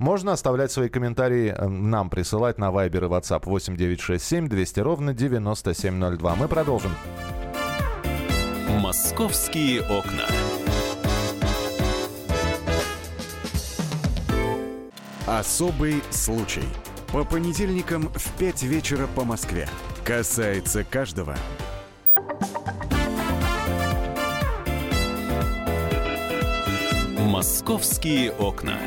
Можно 0.00 0.32
оставлять 0.32 0.72
свои 0.72 0.88
комментарии 0.88 1.54
э, 1.56 1.68
нам 1.68 2.10
присылать 2.10 2.58
на 2.58 2.70
Viber 2.70 3.04
и 3.04 3.08
WhatsApp 3.08 3.42
8967 3.44 4.48
200 4.48 4.80
ровно 4.80 5.14
9702. 5.14 6.34
Мы 6.34 6.48
продолжим. 6.48 6.90
«Московские 8.80 9.82
окна». 9.82 10.26
Особый 15.26 16.02
случай. 16.10 16.64
По 17.12 17.24
понедельникам 17.24 18.08
в 18.08 18.32
5 18.32 18.64
вечера 18.64 19.06
по 19.06 19.24
Москве. 19.24 19.68
Касается 20.04 20.82
каждого. 20.82 21.36
«Московские 27.18 28.32
окна». 28.32 28.78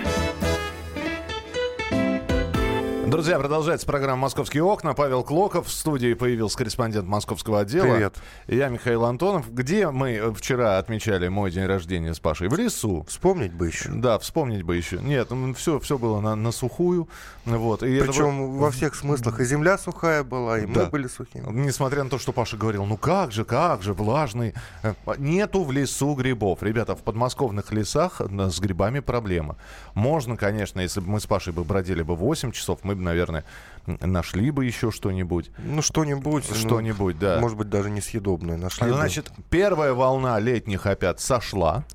Друзья, 3.07 3.39
продолжается 3.39 3.87
программа 3.87 4.23
«Московские 4.23 4.63
окна». 4.63 4.93
Павел 4.93 5.23
Клоков 5.23 5.67
в 5.67 5.71
студии 5.71 6.13
появился 6.13 6.57
корреспондент 6.57 7.07
московского 7.07 7.61
отдела. 7.61 7.93
Привет. 7.93 8.15
Я 8.47 8.67
Михаил 8.67 9.05
Антонов. 9.05 9.49
Где 9.53 9.89
мы 9.89 10.33
вчера 10.33 10.77
отмечали 10.77 11.29
мой 11.29 11.49
день 11.49 11.67
рождения 11.67 12.13
с 12.13 12.19
Пашей? 12.19 12.49
В 12.49 12.55
лесу. 12.57 13.05
Вспомнить 13.07 13.53
бы 13.53 13.67
еще. 13.67 13.91
Да, 13.91 14.19
вспомнить 14.19 14.63
бы 14.63 14.75
еще. 14.75 14.97
Нет, 14.97 15.29
все, 15.55 15.79
все 15.79 15.97
было 15.97 16.19
на, 16.19 16.35
на 16.35 16.51
сухую. 16.51 17.07
Вот. 17.45 17.81
И 17.81 17.97
Причем 18.01 18.43
это... 18.43 18.59
во 18.59 18.71
всех 18.71 18.93
смыслах. 18.93 19.39
И 19.39 19.45
земля 19.45 19.77
сухая 19.77 20.25
была, 20.25 20.59
и 20.59 20.65
да. 20.65 20.83
мы 20.83 20.85
были 20.87 21.07
сухими. 21.07 21.45
Несмотря 21.49 22.03
на 22.03 22.09
то, 22.09 22.19
что 22.19 22.33
Паша 22.33 22.57
говорил, 22.57 22.83
ну 22.83 22.97
как 22.97 23.31
же, 23.31 23.45
как 23.45 23.83
же, 23.83 23.93
влажный. 23.93 24.53
Э, 24.83 24.95
нету 25.17 25.63
в 25.63 25.71
лесу 25.71 26.13
грибов. 26.13 26.61
Ребята, 26.61 26.93
в 26.93 27.03
подмосковных 27.03 27.71
лесах 27.71 28.19
с 28.19 28.59
грибами 28.59 28.99
проблема. 28.99 29.55
Можно, 29.93 30.35
конечно, 30.35 30.81
если 30.81 30.99
бы 30.99 31.09
мы 31.09 31.21
с 31.21 31.25
Пашей 31.25 31.53
бы 31.53 31.63
бродили 31.63 32.01
бы 32.01 32.13
8 32.13 32.51
часов, 32.51 32.79
мы 32.83 32.96
бы, 32.97 33.03
наверное, 33.03 33.45
нашли 33.85 34.51
бы 34.51 34.65
еще 34.65 34.91
что-нибудь. 34.91 35.51
Ну, 35.59 35.81
что-нибудь. 35.81 36.45
Что-нибудь, 36.45 37.15
ну, 37.15 37.21
да. 37.21 37.39
Может 37.39 37.57
быть, 37.57 37.69
даже 37.69 37.89
несъедобное 37.89 38.57
нашли. 38.57 38.89
Значит, 38.89 39.31
бы. 39.35 39.43
первая 39.49 39.93
волна 39.93 40.39
летних 40.39 40.85
опять 40.85 41.19
сошла. 41.19 41.85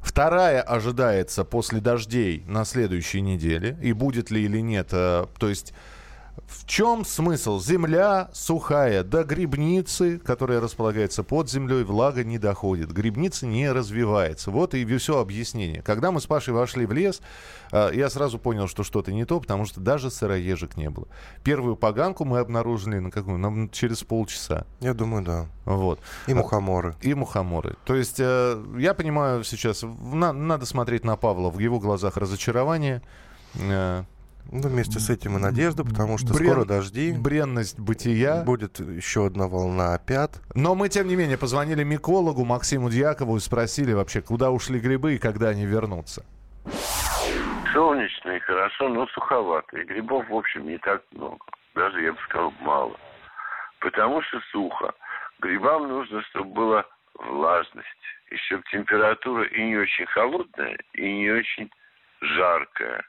Вторая 0.00 0.62
ожидается 0.62 1.44
после 1.44 1.80
дождей 1.80 2.44
на 2.46 2.64
следующей 2.64 3.20
неделе. 3.20 3.78
И 3.82 3.92
будет 3.92 4.30
ли 4.30 4.44
или 4.44 4.60
нет. 4.60 4.88
То 4.88 5.26
есть 5.40 5.74
в 6.46 6.66
чем 6.66 7.04
смысл? 7.04 7.60
Земля 7.60 8.30
сухая, 8.32 9.04
до 9.04 9.24
грибницы, 9.24 10.18
которая 10.18 10.60
располагается 10.60 11.22
под 11.22 11.50
землей, 11.50 11.84
влага 11.84 12.24
не 12.24 12.38
доходит. 12.38 12.92
Грибница 12.92 13.46
не 13.46 13.70
развивается. 13.70 14.50
Вот 14.50 14.74
и 14.74 14.84
все 14.96 15.18
объяснение. 15.18 15.82
Когда 15.82 16.10
мы 16.10 16.20
с 16.20 16.26
Пашей 16.26 16.54
вошли 16.54 16.86
в 16.86 16.92
лес, 16.92 17.22
я 17.72 18.10
сразу 18.10 18.38
понял, 18.38 18.68
что 18.68 18.82
что-то 18.82 19.12
не 19.12 19.24
то, 19.24 19.40
потому 19.40 19.64
что 19.64 19.80
даже 19.80 20.10
сыроежек 20.10 20.76
не 20.76 20.90
было. 20.90 21.06
Первую 21.44 21.76
поганку 21.76 22.24
мы 22.24 22.38
обнаружили 22.38 22.98
на 22.98 23.10
какую? 23.10 23.38
На, 23.38 23.68
через 23.68 24.02
полчаса. 24.02 24.66
Я 24.80 24.94
думаю, 24.94 25.24
да. 25.24 25.46
Вот. 25.64 26.00
И 26.26 26.34
мухоморы. 26.34 26.96
И 27.00 27.14
мухоморы. 27.14 27.76
То 27.84 27.94
есть 27.94 28.18
я 28.18 28.94
понимаю 28.96 29.44
сейчас, 29.44 29.84
надо 29.84 30.66
смотреть 30.66 31.04
на 31.04 31.16
Павла. 31.16 31.50
В 31.50 31.58
его 31.58 31.78
глазах 31.78 32.16
разочарование. 32.16 33.02
Ну, 34.50 34.68
вместе 34.68 34.98
с 34.98 35.10
этим 35.10 35.36
и 35.36 35.40
надежда, 35.40 35.84
потому 35.84 36.18
что 36.18 36.34
Брен... 36.34 36.50
скоро 36.50 36.64
дожди. 36.64 37.12
Бренность 37.12 37.78
бытия. 37.78 38.42
Будет 38.44 38.80
еще 38.80 39.26
одна 39.26 39.46
волна 39.46 39.94
опять. 39.94 40.40
Но 40.54 40.74
мы, 40.74 40.88
тем 40.88 41.06
не 41.08 41.16
менее, 41.16 41.38
позвонили 41.38 41.84
микологу 41.84 42.44
Максиму 42.44 42.90
Дьякову 42.90 43.36
и 43.36 43.40
спросили 43.40 43.92
вообще, 43.92 44.20
куда 44.22 44.50
ушли 44.50 44.80
грибы 44.80 45.14
и 45.14 45.18
когда 45.18 45.48
они 45.48 45.66
вернутся. 45.66 46.24
Солнечно 47.72 48.30
и 48.30 48.40
хорошо, 48.40 48.88
но 48.88 49.06
суховато. 49.08 49.78
И 49.78 49.84
грибов, 49.84 50.28
в 50.28 50.34
общем, 50.34 50.66
не 50.66 50.78
так 50.78 51.02
много. 51.12 51.38
Даже, 51.74 52.02
я 52.02 52.12
бы 52.12 52.18
сказал, 52.28 52.52
мало. 52.60 52.96
Потому 53.80 54.22
что 54.22 54.40
сухо. 54.50 54.92
Грибам 55.40 55.88
нужно, 55.88 56.22
чтобы 56.30 56.52
была 56.52 56.84
влажность. 57.14 57.86
И 58.30 58.36
чтобы 58.36 58.62
температура 58.70 59.44
и 59.44 59.62
не 59.62 59.76
очень 59.76 60.06
холодная, 60.06 60.78
и 60.94 61.02
не 61.02 61.30
очень 61.30 61.70
жаркая. 62.20 63.02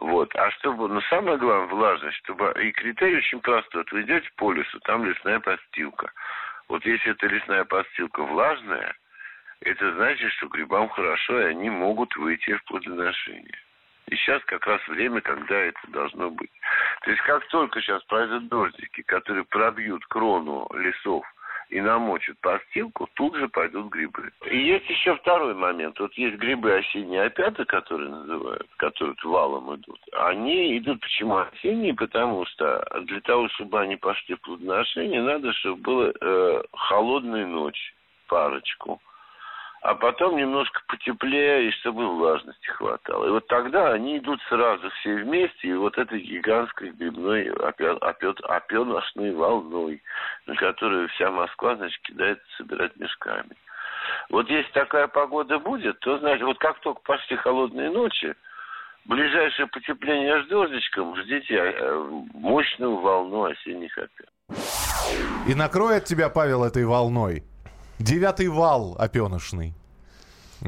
Вот. 0.00 0.34
А 0.34 0.50
чтобы, 0.52 0.88
ну, 0.88 1.00
самое 1.02 1.38
главное, 1.38 1.68
влажность, 1.68 2.16
чтобы... 2.18 2.52
И 2.62 2.72
критерий 2.72 3.18
очень 3.18 3.40
простой. 3.40 3.82
Вот 3.82 3.92
вы 3.92 4.02
идете 4.02 4.28
по 4.36 4.52
лесу, 4.52 4.78
там 4.80 5.04
лесная 5.04 5.40
подстилка. 5.40 6.12
Вот 6.68 6.84
если 6.84 7.12
эта 7.12 7.26
лесная 7.26 7.64
подстилка 7.64 8.22
влажная, 8.22 8.96
это 9.60 9.94
значит, 9.94 10.32
что 10.32 10.48
грибам 10.48 10.88
хорошо, 10.88 11.40
и 11.40 11.50
они 11.50 11.70
могут 11.70 12.14
выйти 12.16 12.54
в 12.54 12.64
плодоношение. 12.64 13.58
И 14.08 14.16
сейчас 14.16 14.42
как 14.44 14.66
раз 14.66 14.86
время, 14.88 15.20
когда 15.20 15.56
это 15.56 15.80
должно 15.88 16.30
быть. 16.30 16.50
То 17.02 17.10
есть 17.10 17.22
как 17.22 17.46
только 17.48 17.80
сейчас 17.80 18.02
пройдут 18.04 18.48
дождики, 18.48 19.02
которые 19.02 19.44
пробьют 19.44 20.04
крону 20.06 20.68
лесов 20.74 21.24
и 21.74 21.80
намочат 21.80 22.38
подстилку, 22.38 23.08
тут 23.14 23.34
же 23.34 23.48
пойдут 23.48 23.88
грибы. 23.88 24.30
И 24.48 24.56
есть 24.56 24.88
еще 24.88 25.16
второй 25.16 25.54
момент. 25.54 25.98
Вот 25.98 26.14
есть 26.14 26.36
грибы 26.36 26.72
осенние 26.72 27.24
опята, 27.24 27.64
которые 27.64 28.10
называют, 28.10 28.68
которые 28.76 29.16
валом 29.24 29.74
идут. 29.74 29.98
Они 30.12 30.78
идут 30.78 31.00
почему 31.00 31.38
осенние? 31.38 31.92
Потому 31.92 32.46
что 32.46 32.86
для 33.06 33.20
того, 33.22 33.48
чтобы 33.48 33.80
они 33.80 33.96
пошли 33.96 34.36
в 34.36 34.40
плодоношение, 34.42 35.20
надо, 35.20 35.52
чтобы 35.54 35.82
была 35.82 36.12
э, 36.20 36.62
холодная 36.72 37.44
ночь, 37.44 37.92
парочку 38.28 39.00
а 39.84 39.94
потом 39.94 40.38
немножко 40.38 40.80
потеплее, 40.88 41.68
и 41.68 41.72
чтобы 41.72 42.08
влажности 42.08 42.66
хватало. 42.68 43.26
И 43.26 43.30
вот 43.30 43.46
тогда 43.48 43.92
они 43.92 44.16
идут 44.16 44.40
сразу 44.48 44.88
все 44.88 45.16
вместе, 45.16 45.68
и 45.68 45.74
вот 45.74 45.98
этой 45.98 46.20
гигантской 46.20 46.88
грибной 46.92 47.50
опеношной 47.50 49.32
волной, 49.32 50.02
на 50.46 50.54
которую 50.54 51.06
вся 51.10 51.30
Москва, 51.30 51.76
значит, 51.76 52.00
кидает 52.00 52.40
собирать 52.56 52.96
мешками. 52.96 53.50
Вот 54.30 54.48
если 54.48 54.72
такая 54.72 55.06
погода 55.06 55.58
будет, 55.58 56.00
то, 56.00 56.16
значит, 56.16 56.44
вот 56.44 56.56
как 56.60 56.80
только 56.80 57.02
пошли 57.02 57.36
холодные 57.36 57.90
ночи, 57.90 58.34
ближайшее 59.04 59.66
потепление 59.66 60.44
с 60.44 60.46
дождичком, 60.48 61.14
ждите 61.16 61.56
э, 61.56 62.10
мощную 62.32 62.96
волну 62.96 63.44
осенних 63.44 63.98
опят. 63.98 64.30
И 65.46 65.54
накроет 65.54 66.06
тебя, 66.06 66.30
Павел, 66.30 66.64
этой 66.64 66.86
волной? 66.86 67.42
Девятый 67.98 68.48
вал 68.48 68.96
опенышный. 68.98 69.74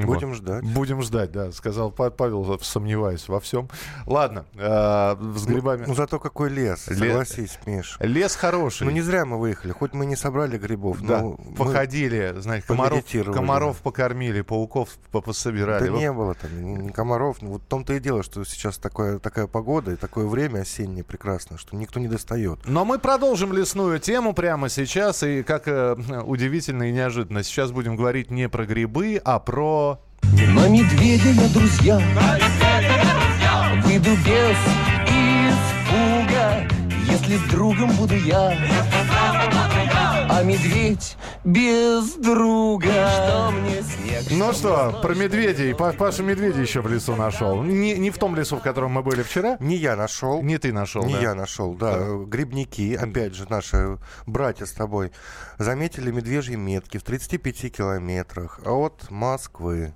Будем 0.05 0.29
вот. 0.29 0.37
ждать. 0.37 0.65
Будем 0.65 1.00
ждать, 1.03 1.33
да, 1.33 1.53
сказал 1.53 1.91
Павел, 1.91 2.59
сомневаюсь 2.61 3.29
во 3.29 3.41
всем. 3.41 3.69
Ладно, 4.05 4.45
э, 4.55 5.17
с 5.37 5.47
грибами. 5.47 5.83
Ну, 5.83 5.88
ну 5.88 5.95
зато 5.95 6.19
какой 6.19 6.50
лес, 6.50 6.87
Ле... 6.88 6.97
согласись, 6.97 7.59
Миш. 7.65 7.97
Лес 8.00 8.37
хороший. 8.37 8.85
Ну 8.85 8.91
не 8.91 9.00
зря 9.00 9.25
мы 9.25 9.38
выехали, 9.38 9.73
хоть 9.73 9.95
мы 9.95 10.05
не 10.05 10.17
собрали 10.17 10.59
грибов, 10.59 11.00
да. 11.00 11.23
но 11.23 11.38
походили, 11.57 12.35
знаете, 12.38 12.67
комаров, 12.67 13.05
комаров 13.33 13.79
покормили, 13.79 14.43
пауков 14.43 14.91
пособирали. 15.11 15.87
Да 15.87 15.93
вот. 15.93 15.99
не 15.99 16.12
было 16.12 16.35
там 16.35 16.62
ни, 16.62 16.88
комаров. 16.88 17.38
Вот 17.41 17.62
в 17.62 17.67
том-то 17.67 17.95
и 17.95 18.00
дело, 18.00 18.23
что 18.23 18.45
сейчас 18.45 18.76
такое, 18.76 19.19
такая 19.19 19.47
погода 19.47 19.93
и 19.93 19.97
такое 19.97 20.26
время 20.26 20.61
осеннее 20.61 21.05
прекрасное, 21.05 21.57
что 21.57 21.75
никто 21.75 22.00
не 22.00 22.09
достает. 22.09 22.59
Но 22.67 22.85
мы 22.85 22.99
продолжим 22.99 23.53
лесную 23.53 23.99
тему 23.99 24.35
прямо 24.35 24.69
сейчас, 24.69 25.23
и 25.23 25.43
как 25.43 25.69
э, 25.69 25.95
удивительно 26.25 26.91
и 26.91 26.93
неожиданно, 26.93 27.43
сейчас 27.43 27.71
будем 27.71 27.97
говорить 27.97 28.31
не 28.31 28.49
про 28.49 28.67
грибы, 28.67 29.21
а 29.25 29.38
про 29.38 29.86
на 30.33 30.68
медведя 30.68 31.30
я, 31.30 31.49
друзья, 31.49 32.00
выйду 33.85 34.11
без 34.25 34.56
испуга, 35.09 36.68
если 37.11 37.37
с 37.37 37.50
другом 37.50 37.90
буду 37.92 38.16
я. 38.16 38.52
А 40.28 40.42
медведь 40.42 41.16
без 41.45 42.14
друга. 42.14 42.87
Что 42.87 43.50
мне 43.52 43.83
снег? 43.83 44.25
Ну 44.30 44.52
что, 44.52 44.99
про 45.00 45.14
медведей. 45.14 45.75
Паша 45.75 46.23
медведя 46.23 46.61
еще 46.61 46.80
в 46.80 46.88
лесу 46.88 47.14
нашел. 47.14 47.62
Не, 47.62 47.97
не 47.97 48.11
в 48.11 48.18
том 48.18 48.35
лесу, 48.35 48.56
в 48.56 48.61
котором 48.61 48.92
мы 48.92 49.02
были 49.02 49.23
вчера. 49.23 49.56
Не 49.61 49.76
я 49.76 49.95
нашел. 49.95 50.42
Не 50.42 50.59
ты 50.59 50.73
нашел. 50.73 51.04
Не 51.04 51.14
да? 51.14 51.21
я 51.21 51.35
нашел, 51.35 51.75
да. 51.75 51.99
да. 51.99 52.25
Грибники, 52.25 52.95
опять 52.95 53.35
же, 53.35 53.47
наши 53.49 53.99
братья 54.26 54.66
с 54.66 54.73
тобой, 54.73 55.12
заметили 55.59 56.11
медвежьи 56.11 56.56
метки 56.56 56.99
в 56.99 57.04
35 57.04 57.73
километрах 57.76 58.61
от 58.66 59.11
Москвы 59.11 59.95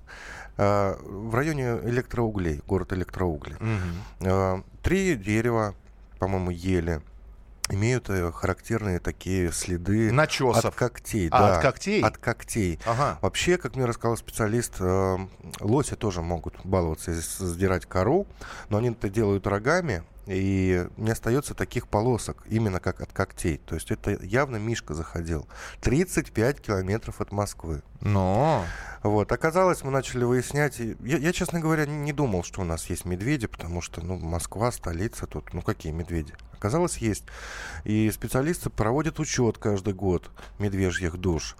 а, 0.57 0.97
в 1.03 1.35
районе 1.35 1.77
электроуглей, 1.83 2.61
город 2.65 2.93
электроугли. 2.93 3.55
Угу. 3.55 4.63
Три 4.81 5.15
дерева, 5.15 5.75
по-моему, 6.19 6.51
ели 6.51 7.01
имеют 7.71 8.09
э, 8.09 8.31
характерные 8.31 8.99
такие 8.99 9.51
следы 9.51 10.11
Начесов. 10.11 10.65
от 10.65 10.75
когтей. 10.75 11.29
А, 11.31 11.39
да, 11.39 11.55
от 11.55 11.61
когтей? 11.61 12.01
От 12.01 12.17
когтей. 12.17 12.79
Ага. 12.85 13.17
Вообще, 13.21 13.57
как 13.57 13.75
мне 13.75 13.85
рассказал 13.85 14.17
специалист, 14.17 14.75
э, 14.79 15.17
лоси 15.59 15.95
тоже 15.95 16.21
могут 16.21 16.55
баловаться, 16.63 17.13
сдирать 17.13 17.85
кору, 17.85 18.27
но 18.69 18.77
они 18.77 18.89
это 18.89 19.09
делают 19.09 19.47
рогами, 19.47 20.03
и 20.27 20.87
не 20.97 21.11
остается 21.11 21.53
таких 21.53 21.87
полосок, 21.87 22.43
именно 22.47 22.79
как 22.79 23.01
от 23.01 23.11
когтей. 23.11 23.57
То 23.65 23.75
есть 23.75 23.91
это 23.91 24.11
явно 24.23 24.57
Мишка 24.57 24.93
заходил. 24.93 25.47
35 25.81 26.61
километров 26.61 27.21
от 27.21 27.31
Москвы. 27.31 27.81
Но... 28.01 28.65
Вот, 29.03 29.31
оказалось, 29.31 29.83
мы 29.83 29.89
начали 29.89 30.23
выяснять. 30.23 30.79
Я, 30.79 31.17
я, 31.17 31.33
честно 31.33 31.59
говоря, 31.59 31.87
не 31.87 32.13
думал, 32.13 32.43
что 32.43 32.61
у 32.61 32.63
нас 32.63 32.87
есть 32.87 33.05
медведи, 33.05 33.47
потому 33.47 33.81
что, 33.81 34.01
ну, 34.01 34.17
Москва, 34.19 34.71
столица 34.71 35.25
тут, 35.25 35.53
ну, 35.53 35.61
какие 35.63 35.91
медведи? 35.91 36.35
Оказалось, 36.53 36.97
есть. 36.97 37.23
И 37.83 38.11
специалисты 38.11 38.69
проводят 38.69 39.19
учет 39.19 39.57
каждый 39.57 39.95
год 39.95 40.29
медвежьих 40.59 41.17
душ. 41.17 41.55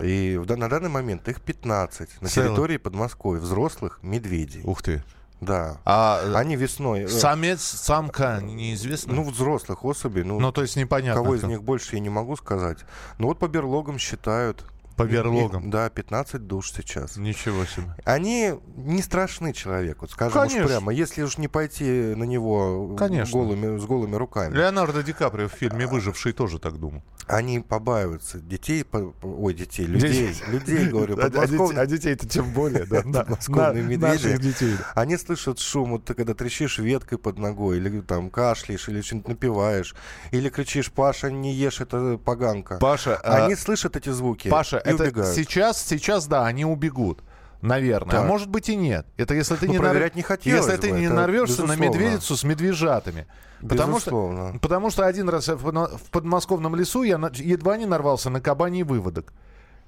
И 0.00 0.40
на 0.46 0.68
данный 0.68 0.88
момент 0.88 1.28
их 1.28 1.42
15 1.42 2.22
на 2.22 2.28
Целых? 2.28 2.48
территории 2.48 2.76
Подмосковья, 2.78 3.40
взрослых 3.40 3.98
медведей. 4.02 4.62
Ух 4.64 4.82
ты. 4.82 5.02
Да. 5.40 5.78
А 5.84 6.20
э, 6.24 6.34
Они 6.34 6.56
весной... 6.56 7.02
э, 7.04 7.08
самец, 7.08 7.62
самка 7.62 8.40
неизвестно? 8.42 9.14
Ну, 9.14 9.30
взрослых 9.30 9.84
особей. 9.84 10.24
Ну, 10.24 10.40
Ну, 10.40 10.52
то 10.52 10.62
есть 10.62 10.76
непонятно. 10.76 11.22
кого 11.22 11.34
из 11.36 11.40
кто. 11.40 11.48
них 11.48 11.62
больше, 11.62 11.94
я 11.96 12.00
не 12.00 12.08
могу 12.10 12.36
сказать. 12.36 12.78
Ну, 13.18 13.28
вот 13.28 13.38
по 13.38 13.46
берлогам 13.48 13.98
считают. 13.98 14.64
По 14.98 15.04
И- 15.04 15.08
берлогам. 15.08 15.70
Да, 15.70 15.88
15 15.90 16.46
душ 16.46 16.72
сейчас. 16.72 17.16
Ничего 17.16 17.64
себе. 17.64 17.94
Они 18.04 18.52
не 18.76 19.00
страшны 19.00 19.52
человеку, 19.52 20.08
скажем 20.08 20.42
уж 20.42 20.48
Конечно. 20.48 20.66
прямо. 20.68 20.92
Если 20.92 21.22
уж 21.22 21.38
не 21.38 21.46
пойти 21.48 21.84
на 22.16 22.24
него 22.24 22.96
Конечно. 22.98 23.32
голыми, 23.32 23.78
с 23.78 23.84
голыми 23.84 24.16
руками. 24.16 24.54
Леонардо 24.56 25.02
Ди 25.04 25.12
Каприо 25.12 25.48
в 25.48 25.52
фильме 25.52 25.86
«Выживший» 25.86 26.32
тоже 26.32 26.58
так 26.58 26.78
думал. 26.78 27.02
Они 27.28 27.60
побаиваются 27.60 28.38
детей, 28.40 28.84
по- 28.84 29.12
ой, 29.22 29.52
детей, 29.54 29.84
людей, 29.84 30.34
людей, 30.48 30.86
говорю, 30.88 31.14
А- 31.18 31.26
а 31.26 31.30
подмосковных- 31.30 31.86
детей- 31.86 32.12
а 32.12 32.14
детей-то 32.14 32.26
тем 32.28 32.52
более, 32.52 32.86
да. 32.86 33.02
Подмосковные 33.02 33.82
медведи. 33.84 34.36
Детей. 34.38 34.74
Они 34.94 35.16
слышат 35.18 35.58
шум, 35.58 35.90
вот 35.90 36.06
ты 36.06 36.14
когда 36.14 36.32
трещишь 36.34 36.78
веткой 36.78 37.18
под 37.18 37.38
ногой, 37.38 37.76
или 37.76 38.00
там 38.00 38.30
кашляешь, 38.30 38.88
или 38.88 39.02
что-нибудь 39.02 39.28
напиваешь, 39.28 39.94
или 40.32 40.48
кричишь, 40.48 40.90
Паша, 40.90 41.30
не 41.30 41.52
ешь, 41.54 41.80
это 41.82 42.18
поганка. 42.24 42.78
Паша, 42.78 43.16
а, 43.16 43.44
Они 43.44 43.54
слышат 43.54 43.94
эти 43.96 44.08
звуки 44.08 44.48
Паша, 44.48 44.78
и 44.90 44.94
это 44.94 45.04
убегают. 45.04 45.34
сейчас, 45.36 45.80
сейчас, 45.84 46.26
да, 46.26 46.46
они 46.46 46.64
убегут. 46.64 47.22
Наверное. 47.60 48.10
А 48.14 48.20
Так. 48.20 48.26
может 48.28 48.48
быть 48.48 48.68
и 48.68 48.76
нет. 48.76 49.04
Это 49.16 49.34
если 49.34 49.56
ты 49.56 49.66
Ну, 49.66 49.72
не, 49.72 49.78
нар- 49.78 49.90
проверять 49.90 50.14
не 50.14 50.22
хотелось 50.22 50.66
если 50.66 50.80
ты 50.80 50.90
бы, 50.92 50.98
не 51.00 51.06
это 51.06 51.14
нарвешься 51.14 51.62
на 51.62 51.72
безусловно. 51.74 51.84
медведицу 51.98 52.36
с 52.36 52.44
медвежатами. 52.44 53.26
Потому 53.68 53.98
что, 53.98 54.54
потому 54.62 54.90
что 54.90 55.04
один 55.06 55.28
раз 55.28 55.48
в 55.48 56.10
подмосковном 56.12 56.76
лесу 56.76 57.02
я 57.02 57.18
на- 57.18 57.32
едва 57.34 57.76
не 57.76 57.86
нарвался 57.86 58.30
на 58.30 58.40
кабаний 58.40 58.84
выводок. 58.84 59.32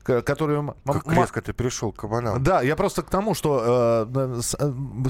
К- 0.02 0.22
Который... 0.22 0.56
м- 0.58 0.74
Как 0.86 1.06
м- 1.06 1.12
резко 1.14 1.40
ты 1.42 1.52
пришел 1.52 1.92
к 1.92 1.96
кабанам. 2.00 2.42
Да, 2.42 2.62
я 2.62 2.74
просто 2.76 3.02
к 3.02 3.10
тому, 3.10 3.34
что 3.34 4.06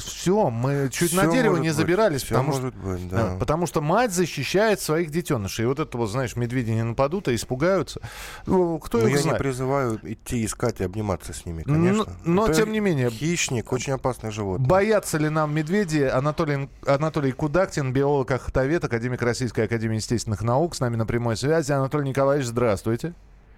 все, 0.05 0.51
мы 0.51 0.89
чуть 0.91 1.13
на 1.15 1.23
Всё 1.23 1.33
дерево 1.33 1.57
не 1.57 1.69
быть, 1.69 1.77
забирались, 1.77 2.23
всё 2.23 2.35
потому 2.35 2.53
что, 2.53 2.71
быть, 2.73 3.09
да, 3.09 3.37
потому 3.39 3.67
что 3.67 3.81
мать 3.81 4.13
защищает 4.13 4.81
своих 4.81 5.11
детенышей. 5.11 5.65
И 5.65 5.67
вот 5.67 5.79
это 5.81 5.97
вот, 5.99 6.07
знаешь, 6.11 6.37
медведи 6.37 6.71
не 6.71 6.83
нападут, 6.83 7.29
а 7.29 7.35
испугаются. 7.35 8.01
Ну, 8.47 8.79
кто 8.79 8.99
Но 8.99 9.05
их 9.05 9.11
я 9.11 9.17
не 9.17 9.23
знает? 9.23 9.39
призываю 9.39 10.01
идти 10.03 10.45
искать 10.45 10.81
и 10.81 10.85
обниматься 10.85 11.33
с 11.33 11.47
ними, 11.47 11.63
Ну, 11.67 11.73
конечно. 11.75 12.13
но 12.25 12.47
Это 12.47 12.55
тем 12.55 12.73
не 12.73 12.81
менее- 12.81 13.11
Хищник, 13.11 13.73
очень 13.73 13.93
опасное 13.95 14.31
животное. 14.31 14.67
Боятся 14.69 15.19
ли 15.19 15.29
нам 15.29 15.55
медведи? 15.55 16.03
Анатолий, 16.03 16.69
Анатолий 16.87 17.33
Кудактин, 17.33 17.93
биолог, 17.93 18.31
охотовед, 18.31 18.85
академик 18.85 19.23
Российской 19.23 19.65
Академии 19.67 19.97
Естественных 19.97 20.43
Наук, 20.43 20.75
с 20.75 20.81
нами 20.81 20.97
на 20.97 21.07
прямой 21.07 21.37
связи. 21.37 21.73
Анатолий 21.73 22.09
Николаевич, 22.09 22.47
здравствуйте. 22.49 23.15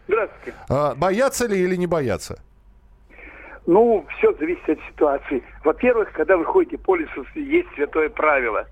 Здравствуйте. 0.08 0.54
А, 0.68 0.94
боятся 0.94 1.46
ли 1.46 1.58
или 1.58 1.76
не 1.76 1.86
боятся? 1.86 2.42
Ну, 3.66 4.04
все 4.16 4.32
зависит 4.34 4.68
от 4.68 4.78
ситуации. 4.88 5.42
Во-первых, 5.64 6.12
когда 6.12 6.36
вы 6.36 6.44
ходите 6.44 6.78
по 6.78 6.96
лесу, 6.96 7.24
есть 7.34 7.68
святое 7.74 8.08
правило. 8.08 8.66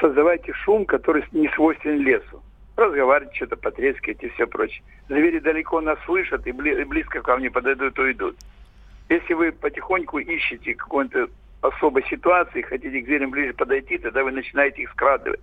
Создавайте 0.00 0.52
шум, 0.52 0.86
который 0.86 1.24
не 1.32 1.48
свойственен 1.50 2.00
лесу. 2.00 2.42
Разговаривать, 2.76 3.36
что-то 3.36 3.56
потрескивать 3.56 4.22
и 4.24 4.28
все 4.30 4.46
прочее. 4.46 4.82
Звери 5.08 5.38
далеко 5.38 5.80
нас 5.80 5.98
слышат 6.06 6.44
и 6.46 6.50
бли- 6.50 6.80
и 6.80 6.84
близко 6.84 7.20
к 7.22 7.28
вам 7.28 7.42
не 7.42 7.48
подойдут, 7.50 7.94
то 7.94 8.10
идут. 8.10 8.36
Если 9.08 9.34
вы 9.34 9.52
потихоньку 9.52 10.18
ищете 10.18 10.74
какой-то 10.74 11.28
особой 11.60 12.04
ситуации, 12.10 12.62
хотите 12.62 13.00
к 13.00 13.04
зверям 13.04 13.30
ближе 13.30 13.52
подойти, 13.54 13.98
тогда 13.98 14.24
вы 14.24 14.32
начинаете 14.32 14.82
их 14.82 14.90
скрадывать. 14.90 15.40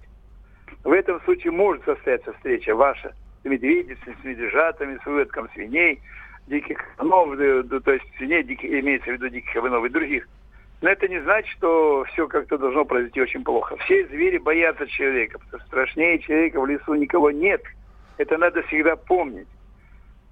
В 0.83 0.91
этом 0.91 1.21
случае 1.21 1.51
может 1.51 1.85
состояться 1.85 2.33
встреча 2.33 2.75
ваша 2.75 3.13
с 3.43 3.45
медведицей, 3.45 4.15
с 4.21 4.23
медвежатами, 4.23 4.99
с 5.01 5.05
выводком 5.05 5.49
свиней, 5.53 6.01
диких 6.47 6.77
кабанов, 6.97 7.39
э, 7.39 7.63
то 7.63 7.91
есть 7.91 8.05
свиней, 8.17 8.43
диких, 8.43 8.69
имеется 8.69 9.09
в 9.09 9.13
виду 9.13 9.29
диких 9.29 9.53
кабанов 9.53 9.85
и 9.85 9.89
других. 9.89 10.27
Но 10.81 10.89
это 10.89 11.07
не 11.07 11.21
значит, 11.21 11.49
что 11.57 12.03
все 12.11 12.27
как-то 12.27 12.57
должно 12.57 12.85
произойти 12.85 13.21
очень 13.21 13.43
плохо. 13.43 13.77
Все 13.77 14.05
звери 14.07 14.39
боятся 14.39 14.87
человека, 14.87 15.37
потому 15.37 15.59
что 15.59 15.67
страшнее 15.67 16.19
человека 16.19 16.59
в 16.59 16.65
лесу 16.65 16.95
никого 16.95 17.29
нет. 17.29 17.61
Это 18.17 18.37
надо 18.37 18.63
всегда 18.63 18.95
помнить. 18.95 19.47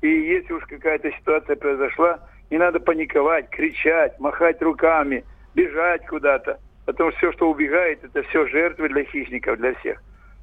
И 0.01 0.07
если 0.07 0.53
уж 0.53 0.63
какая-то 0.65 1.12
ситуация 1.12 1.55
произошла, 1.55 2.19
не 2.49 2.57
надо 2.57 2.79
паниковать, 2.79 3.49
кричать, 3.49 4.19
махать 4.19 4.62
руками, 4.62 5.23
бежать 5.53 6.05
куда-то. 6.07 6.60
Потому 6.86 7.12
что 7.12 7.19
все, 7.19 7.31
что 7.34 7.51
убегает, 7.51 8.03
это 8.03 8.23
все 8.23 8.47
жертвы 8.47 8.89
для 8.89 9.03
хищников, 9.03 9.57
для 9.57 9.75
всех. 9.75 10.01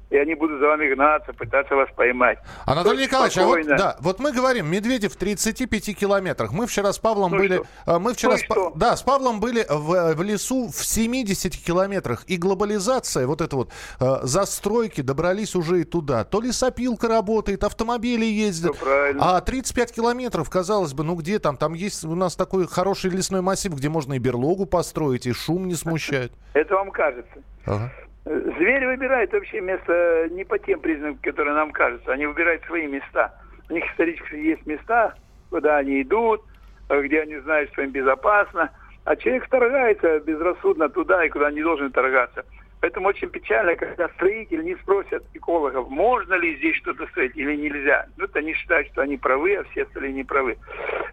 И 0.09 0.15
они 0.15 0.35
будут 0.35 0.61
за 0.61 0.67
вами 0.67 0.93
гнаться, 0.93 1.33
пытаться 1.33 1.75
вас 1.75 1.89
поймать. 1.95 2.39
Анатолий 2.65 3.03
Николаевич, 3.03 3.37
а 3.37 3.45
вот, 3.45 3.65
да, 3.65 3.97
вот 3.99 4.19
мы 4.19 4.31
говорим, 4.31 4.65
медведи 4.71 5.09
в 5.09 5.17
35 5.17 5.97
километрах. 5.97 6.53
Мы 6.53 6.65
вчера 6.65 6.93
с 6.93 6.97
Павлом 6.99 7.31
Ну 7.31 7.37
были... 7.39 7.55
что? 7.57 7.65
а, 7.85 7.99
Мы 7.99 8.13
вчера 8.13 8.31
Ну 8.33 8.37
с, 8.37 8.41
что? 8.41 8.71
да, 8.75 8.95
с 8.95 9.01
Павлом 9.01 9.41
были 9.41 9.65
в, 9.69 10.13
в 10.15 10.21
лесу 10.21 10.69
в 10.69 10.85
70 10.85 11.57
километрах. 11.57 12.23
И 12.27 12.37
глобализация, 12.37 13.27
вот 13.27 13.41
это 13.41 13.57
вот 13.57 13.71
э, 13.99 14.19
застройки 14.23 15.01
добрались 15.01 15.55
уже 15.55 15.81
и 15.81 15.83
туда. 15.83 16.23
То 16.23 16.39
лесопилка 16.39 17.09
работает, 17.09 17.65
автомобили 17.65 18.23
ездят. 18.25 18.77
А 19.19 19.41
35 19.41 19.91
километров, 19.91 20.49
казалось 20.49 20.93
бы, 20.93 21.03
ну 21.03 21.15
где 21.15 21.39
там? 21.39 21.57
Там 21.57 21.73
есть 21.73 22.05
у 22.05 22.15
нас 22.15 22.37
такой 22.37 22.65
хороший 22.67 23.09
лесной 23.11 23.41
массив, 23.41 23.73
где 23.73 23.89
можно 23.89 24.13
и 24.13 24.19
берлогу 24.19 24.65
построить, 24.65 25.25
и 25.25 25.33
шум 25.33 25.67
не 25.67 25.75
смущает. 25.75 26.31
Это 26.53 26.75
вам 26.75 26.91
кажется. 26.91 27.33
Ага. 27.65 27.91
Звери 28.27 28.85
выбирают 28.85 29.31
вообще 29.31 29.61
место 29.61 30.27
не 30.31 30.43
по 30.43 30.59
тем 30.59 30.81
признакам, 30.81 31.17
которые 31.23 31.55
нам 31.55 31.71
кажутся. 31.71 32.11
Они 32.11 32.25
выбирают 32.25 32.61
свои 32.65 32.85
места. 32.85 33.33
У 33.69 33.73
них 33.73 33.89
исторически 33.89 34.35
есть 34.35 34.65
места, 34.65 35.15
куда 35.49 35.77
они 35.77 36.01
идут, 36.01 36.41
где 36.89 37.21
они 37.21 37.37
знают, 37.37 37.71
что 37.71 37.83
им 37.83 37.91
безопасно. 37.91 38.69
А 39.05 39.15
человек 39.15 39.45
вторгается 39.45 40.19
безрассудно 40.19 40.89
туда, 40.89 41.23
и 41.25 41.29
куда 41.29 41.49
не 41.51 41.61
должен 41.61 41.89
вторгаться. 41.89 42.43
Поэтому 42.81 43.07
очень 43.07 43.29
печально, 43.29 43.75
когда 43.75 44.09
строители 44.09 44.61
не 44.61 44.75
спросят 44.75 45.23
экологов, 45.33 45.89
можно 45.89 46.33
ли 46.35 46.57
здесь 46.57 46.75
что-то 46.75 47.07
строить 47.07 47.35
или 47.35 47.55
нельзя. 47.55 48.07
Ну, 48.17 48.25
это 48.25 48.39
они 48.39 48.53
считают, 48.53 48.87
что 48.89 49.01
они 49.01 49.17
правы, 49.17 49.55
а 49.55 49.63
все 49.71 49.83
остальные 49.83 50.13
не 50.13 50.23
правы. 50.25 50.57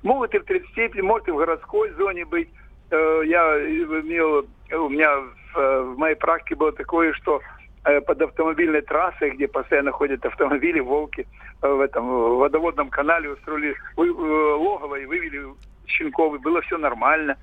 Могут 0.03 0.35
и 0.35 0.38
в 0.40 0.44
30 0.44 1.00
может 1.03 1.29
и 1.29 1.31
в 1.31 1.37
городской 1.37 1.90
зоне 1.92 2.24
быть. 2.24 2.50
Э, 2.90 3.23
Я 3.27 3.42
имел, 3.61 4.47
у 4.73 4.88
меня 4.88 5.11
в, 5.55 5.94
в 5.94 5.99
моей 5.99 6.16
практике 6.16 6.55
было 6.57 6.73
такое, 6.73 7.12
что 7.12 7.40
э, 7.85 8.01
под 8.01 8.23
автомобильной 8.23 8.83
трассой, 8.83 9.31
где 9.31 9.49
постоянно 9.49 9.92
ходят 9.92 10.25
автомобили, 10.25 10.81
волки, 10.81 11.27
э, 11.62 11.68
в 11.68 11.81
этом 11.81 12.07
в 12.07 12.38
водоводном 12.38 12.90
канале 12.90 13.31
устроили 13.31 13.75
логово 13.97 14.97
и 14.97 15.07
вывели 15.07 15.42
щенков, 15.87 16.35
и 16.35 16.38
было 16.38 16.61
все 16.62 16.79
нормально. 16.79 17.37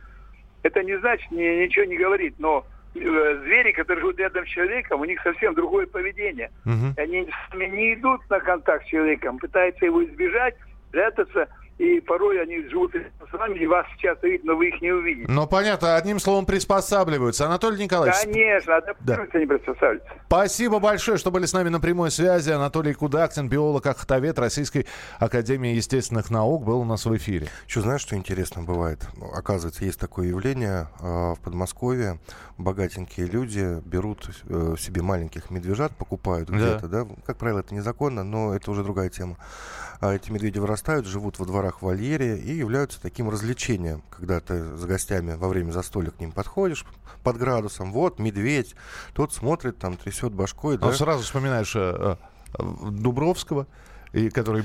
Это 0.63 0.83
не 0.83 0.97
значит, 0.99 1.31
ни- 1.31 1.63
ничего 1.63 1.85
не 1.85 1.97
говорит, 1.97 2.35
но 2.39 2.65
звери, 2.93 3.71
которые 3.71 4.01
живут 4.01 4.19
рядом 4.19 4.45
с 4.45 4.49
человеком, 4.49 4.99
у 4.99 5.05
них 5.05 5.21
совсем 5.21 5.53
другое 5.53 5.87
поведение. 5.87 6.51
Мгм. 6.65 6.93
Они 6.97 7.27
не 7.53 7.93
идут 7.93 8.21
на 8.29 8.39
контакт 8.41 8.85
с 8.85 8.89
человеком, 8.89 9.39
пытаются 9.39 9.85
его 9.85 10.03
избежать, 10.03 10.55
прятаться, 10.91 11.47
и 11.77 12.01
порой 12.01 12.41
они 12.41 12.67
живут 12.67 12.93
с 13.31 13.33
вами, 13.33 13.57
и 13.59 13.65
вас 13.67 13.85
часто 13.97 14.27
видят, 14.27 14.45
но 14.45 14.55
вы 14.55 14.69
их 14.69 14.81
не 14.81 14.91
увидите. 14.91 15.31
Ну, 15.31 15.47
понятно, 15.47 15.95
одним 15.95 16.19
словом 16.19 16.45
приспосабливаются. 16.45 17.45
Анатолий 17.45 17.83
Николаевич, 17.83 18.19
Конечно, 18.23 18.77
адаптируются, 18.77 19.39
не 19.39 19.45
приспосабливаются. 19.45 20.11
Спасибо 20.27 20.79
большое, 20.79 21.17
что 21.17 21.31
были 21.31 21.45
с 21.45 21.53
нами 21.53 21.69
на 21.69 21.79
прямой 21.79 22.11
связи. 22.11 22.51
Анатолий 22.51 22.93
Кудактин, 22.93 23.49
биолог, 23.49 23.85
охотовед 23.85 24.37
Российской 24.39 24.85
Академии 25.19 25.73
Естественных 25.75 26.29
Наук, 26.29 26.63
был 26.63 26.79
у 26.81 26.85
нас 26.85 27.05
в 27.05 27.15
эфире. 27.17 27.47
Еще 27.67 27.81
знаешь, 27.81 28.01
что 28.01 28.15
интересно 28.15 28.63
бывает? 28.63 29.07
Оказывается, 29.33 29.85
есть 29.85 29.99
такое 29.99 30.27
явление 30.27 30.87
э, 30.99 31.33
в 31.33 31.37
Подмосковье. 31.43 32.19
Богатенькие 32.57 33.25
люди 33.27 33.79
берут 33.85 34.29
э, 34.47 34.75
себе 34.77 35.01
маленьких 35.01 35.49
медвежат, 35.49 35.95
покупают 35.95 36.49
Да. 36.49 36.55
где-то, 36.57 36.87
да? 36.87 37.07
Как 37.25 37.37
правило, 37.37 37.59
это 37.59 37.73
незаконно, 37.73 38.23
но 38.23 38.53
это 38.55 38.69
уже 38.71 38.83
другая 38.83 39.09
тема. 39.09 39.37
А 39.99 40.13
эти 40.15 40.31
медведи 40.31 40.57
вырастают, 40.57 41.05
живут 41.05 41.37
во 41.37 41.45
дворах 41.45 41.79
в 41.81 41.85
вольере 41.85 42.37
и 42.37 42.51
являются 42.53 42.99
таким 43.21 43.29
развлечением, 43.29 44.01
когда 44.09 44.39
ты 44.39 44.75
с 44.75 44.83
гостями 44.83 45.35
во 45.35 45.47
время 45.47 45.71
застолья 45.71 46.09
к 46.09 46.19
ним 46.19 46.31
подходишь 46.31 46.85
под 47.23 47.37
градусом, 47.37 47.91
вот 47.91 48.17
медведь, 48.17 48.75
тот 49.13 49.31
смотрит, 49.31 49.77
там 49.77 49.95
трясет 49.95 50.33
башкой, 50.33 50.79
да? 50.79 50.87
Ну, 50.87 50.93
сразу 50.93 51.23
вспоминаешь 51.23 51.75
э, 51.75 52.15
э, 52.57 52.63
Дубровского, 52.89 53.67
и, 54.11 54.29
который, 54.29 54.63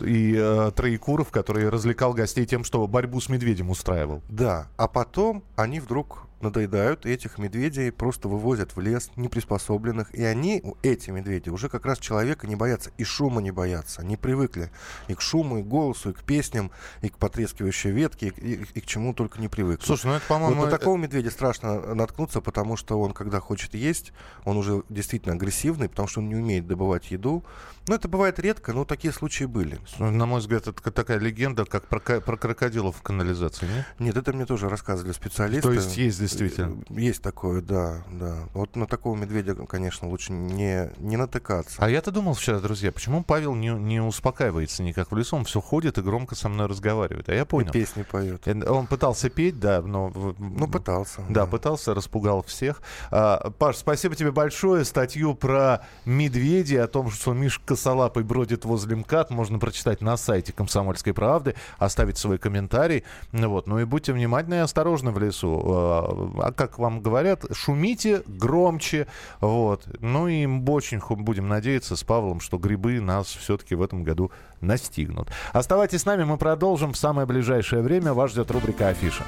и 0.00 0.34
э, 0.38 0.70
Троекуров, 0.74 1.30
который 1.30 1.68
развлекал 1.68 2.14
гостей 2.14 2.46
тем, 2.46 2.64
что 2.64 2.86
борьбу 2.86 3.20
с 3.20 3.28
медведем 3.28 3.68
устраивал. 3.68 4.22
Да, 4.30 4.68
а 4.78 4.88
потом 4.88 5.44
они 5.56 5.78
вдруг 5.78 6.27
надоедают, 6.40 7.06
и 7.06 7.10
этих 7.10 7.38
медведей 7.38 7.90
просто 7.92 8.28
вывозят 8.28 8.76
в 8.76 8.80
лес 8.80 9.10
неприспособленных, 9.16 10.14
и 10.14 10.22
они, 10.24 10.62
эти 10.82 11.10
медведи, 11.10 11.48
уже 11.50 11.68
как 11.68 11.86
раз 11.86 11.98
человека 11.98 12.46
не 12.46 12.56
боятся, 12.56 12.90
и 12.98 13.04
шума 13.04 13.40
не 13.40 13.50
боятся, 13.50 14.04
не 14.04 14.16
привыкли 14.16 14.70
и 15.08 15.14
к 15.14 15.20
шуму, 15.20 15.58
и 15.58 15.62
к 15.62 15.66
голосу, 15.66 16.10
и 16.10 16.12
к 16.12 16.22
песням, 16.22 16.70
и 17.02 17.08
к 17.08 17.18
потрескивающей 17.18 17.90
ветке, 17.90 18.28
и, 18.28 18.54
и- 18.54 18.66
и 18.74 18.80
к 18.80 18.86
чему 18.86 19.14
только 19.14 19.40
не 19.40 19.48
привыкли. 19.48 19.84
Слушай, 19.84 20.06
ну 20.06 20.12
это, 20.14 20.24
Вот 20.28 20.28
по-моему... 20.28 20.62
на 20.62 20.68
э, 20.68 20.70
такого 20.70 20.96
медведя 20.96 21.30
страшно 21.30 21.94
наткнуться, 21.94 22.40
потому 22.40 22.76
что 22.76 23.00
он, 23.00 23.12
когда 23.12 23.40
хочет 23.40 23.74
есть, 23.74 24.12
он 24.44 24.56
уже 24.56 24.82
действительно 24.88 25.34
агрессивный, 25.34 25.88
потому 25.88 26.08
что 26.08 26.20
он 26.20 26.28
не 26.28 26.36
умеет 26.36 26.66
добывать 26.66 27.10
еду. 27.10 27.44
Но 27.88 27.94
это 27.94 28.06
бывает 28.06 28.38
редко, 28.38 28.72
но 28.74 28.84
такие 28.84 29.12
случаи 29.12 29.44
были. 29.44 29.78
э, 29.98 30.10
На 30.10 30.26
мой 30.26 30.40
взгляд, 30.40 30.66
это 30.68 30.90
такая 30.92 31.18
легенда, 31.18 31.64
как 31.64 31.86
про, 31.88 32.00
про 32.20 32.36
крокодилов 32.36 32.96
в 32.96 33.02
канализации, 33.02 33.66
нет? 33.66 33.86
Нет, 33.98 34.16
это 34.16 34.32
мне 34.32 34.44
тоже 34.46 34.68
рассказывали 34.68 35.12
специалисты. 35.12 35.62
То 35.62 35.72
есть 35.72 35.96
ездили 35.96 36.27
действительно. 36.28 36.82
Есть 36.90 37.22
такое, 37.22 37.62
да, 37.62 38.04
да. 38.10 38.36
Вот 38.54 38.76
на 38.76 38.86
такого 38.86 39.16
медведя, 39.16 39.54
конечно, 39.54 40.08
лучше 40.08 40.32
не, 40.32 40.90
не 40.98 41.16
натыкаться. 41.16 41.76
А 41.78 41.90
я-то 41.90 42.10
думал 42.10 42.34
вчера, 42.34 42.60
друзья, 42.60 42.92
почему 42.92 43.22
Павел 43.22 43.54
не, 43.54 43.70
не 43.70 44.00
успокаивается 44.00 44.82
никак 44.82 45.12
в 45.12 45.16
лесу, 45.16 45.36
он 45.36 45.44
все 45.44 45.60
ходит 45.60 45.98
и 45.98 46.02
громко 46.02 46.34
со 46.34 46.48
мной 46.48 46.66
разговаривает. 46.66 47.28
А 47.28 47.34
я 47.34 47.44
понял. 47.44 47.70
И 47.70 47.72
песни 47.72 48.02
поет. 48.02 48.46
Э, 48.46 48.70
Он 48.70 48.86
пытался 48.86 49.30
петь, 49.30 49.58
да, 49.58 49.82
но... 49.82 50.12
Ну, 50.38 50.68
пытался. 50.68 51.24
Да, 51.28 51.46
пытался, 51.46 51.94
распугал 51.94 52.42
всех. 52.42 52.82
А, 53.10 53.50
Паш, 53.50 53.76
спасибо 53.76 54.14
тебе 54.14 54.30
большое. 54.30 54.84
Статью 54.84 55.34
про 55.34 55.84
медведей, 56.04 56.80
о 56.82 56.86
том, 56.86 57.10
что 57.10 57.32
Миш 57.32 57.58
Косолапый 57.58 58.24
бродит 58.24 58.64
возле 58.64 58.96
МКАД, 58.96 59.30
можно 59.30 59.58
прочитать 59.58 60.00
на 60.00 60.16
сайте 60.16 60.52
«Комсомольской 60.52 61.12
правды», 61.12 61.54
оставить 61.78 62.18
свой 62.18 62.38
комментарий. 62.38 63.04
Вот. 63.32 63.66
Ну 63.66 63.78
и 63.78 63.84
будьте 63.84 64.12
внимательны 64.12 64.54
и 64.54 64.58
осторожны 64.58 65.10
в 65.10 65.18
лесу. 65.18 66.17
А, 66.38 66.52
как 66.52 66.78
вам 66.78 67.00
говорят, 67.00 67.44
шумите 67.52 68.22
громче. 68.26 69.06
Вот. 69.40 69.86
Ну 70.00 70.28
и 70.28 70.46
очень 70.68 71.00
будем 71.00 71.48
надеяться 71.48 71.96
с 71.96 72.02
Павлом, 72.04 72.40
что 72.40 72.58
грибы 72.58 73.00
нас 73.00 73.26
все-таки 73.26 73.74
в 73.74 73.82
этом 73.82 74.04
году 74.04 74.30
настигнут. 74.60 75.30
Оставайтесь 75.52 76.02
с 76.02 76.06
нами, 76.06 76.24
мы 76.24 76.38
продолжим 76.38 76.92
в 76.92 76.96
самое 76.96 77.26
ближайшее 77.26 77.82
время. 77.82 78.12
Вас 78.12 78.32
ждет 78.32 78.50
рубрика 78.50 78.88
«Афиша». 78.88 79.24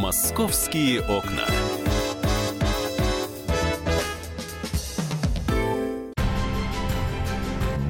«Московские 0.00 1.00
окна». 1.02 1.73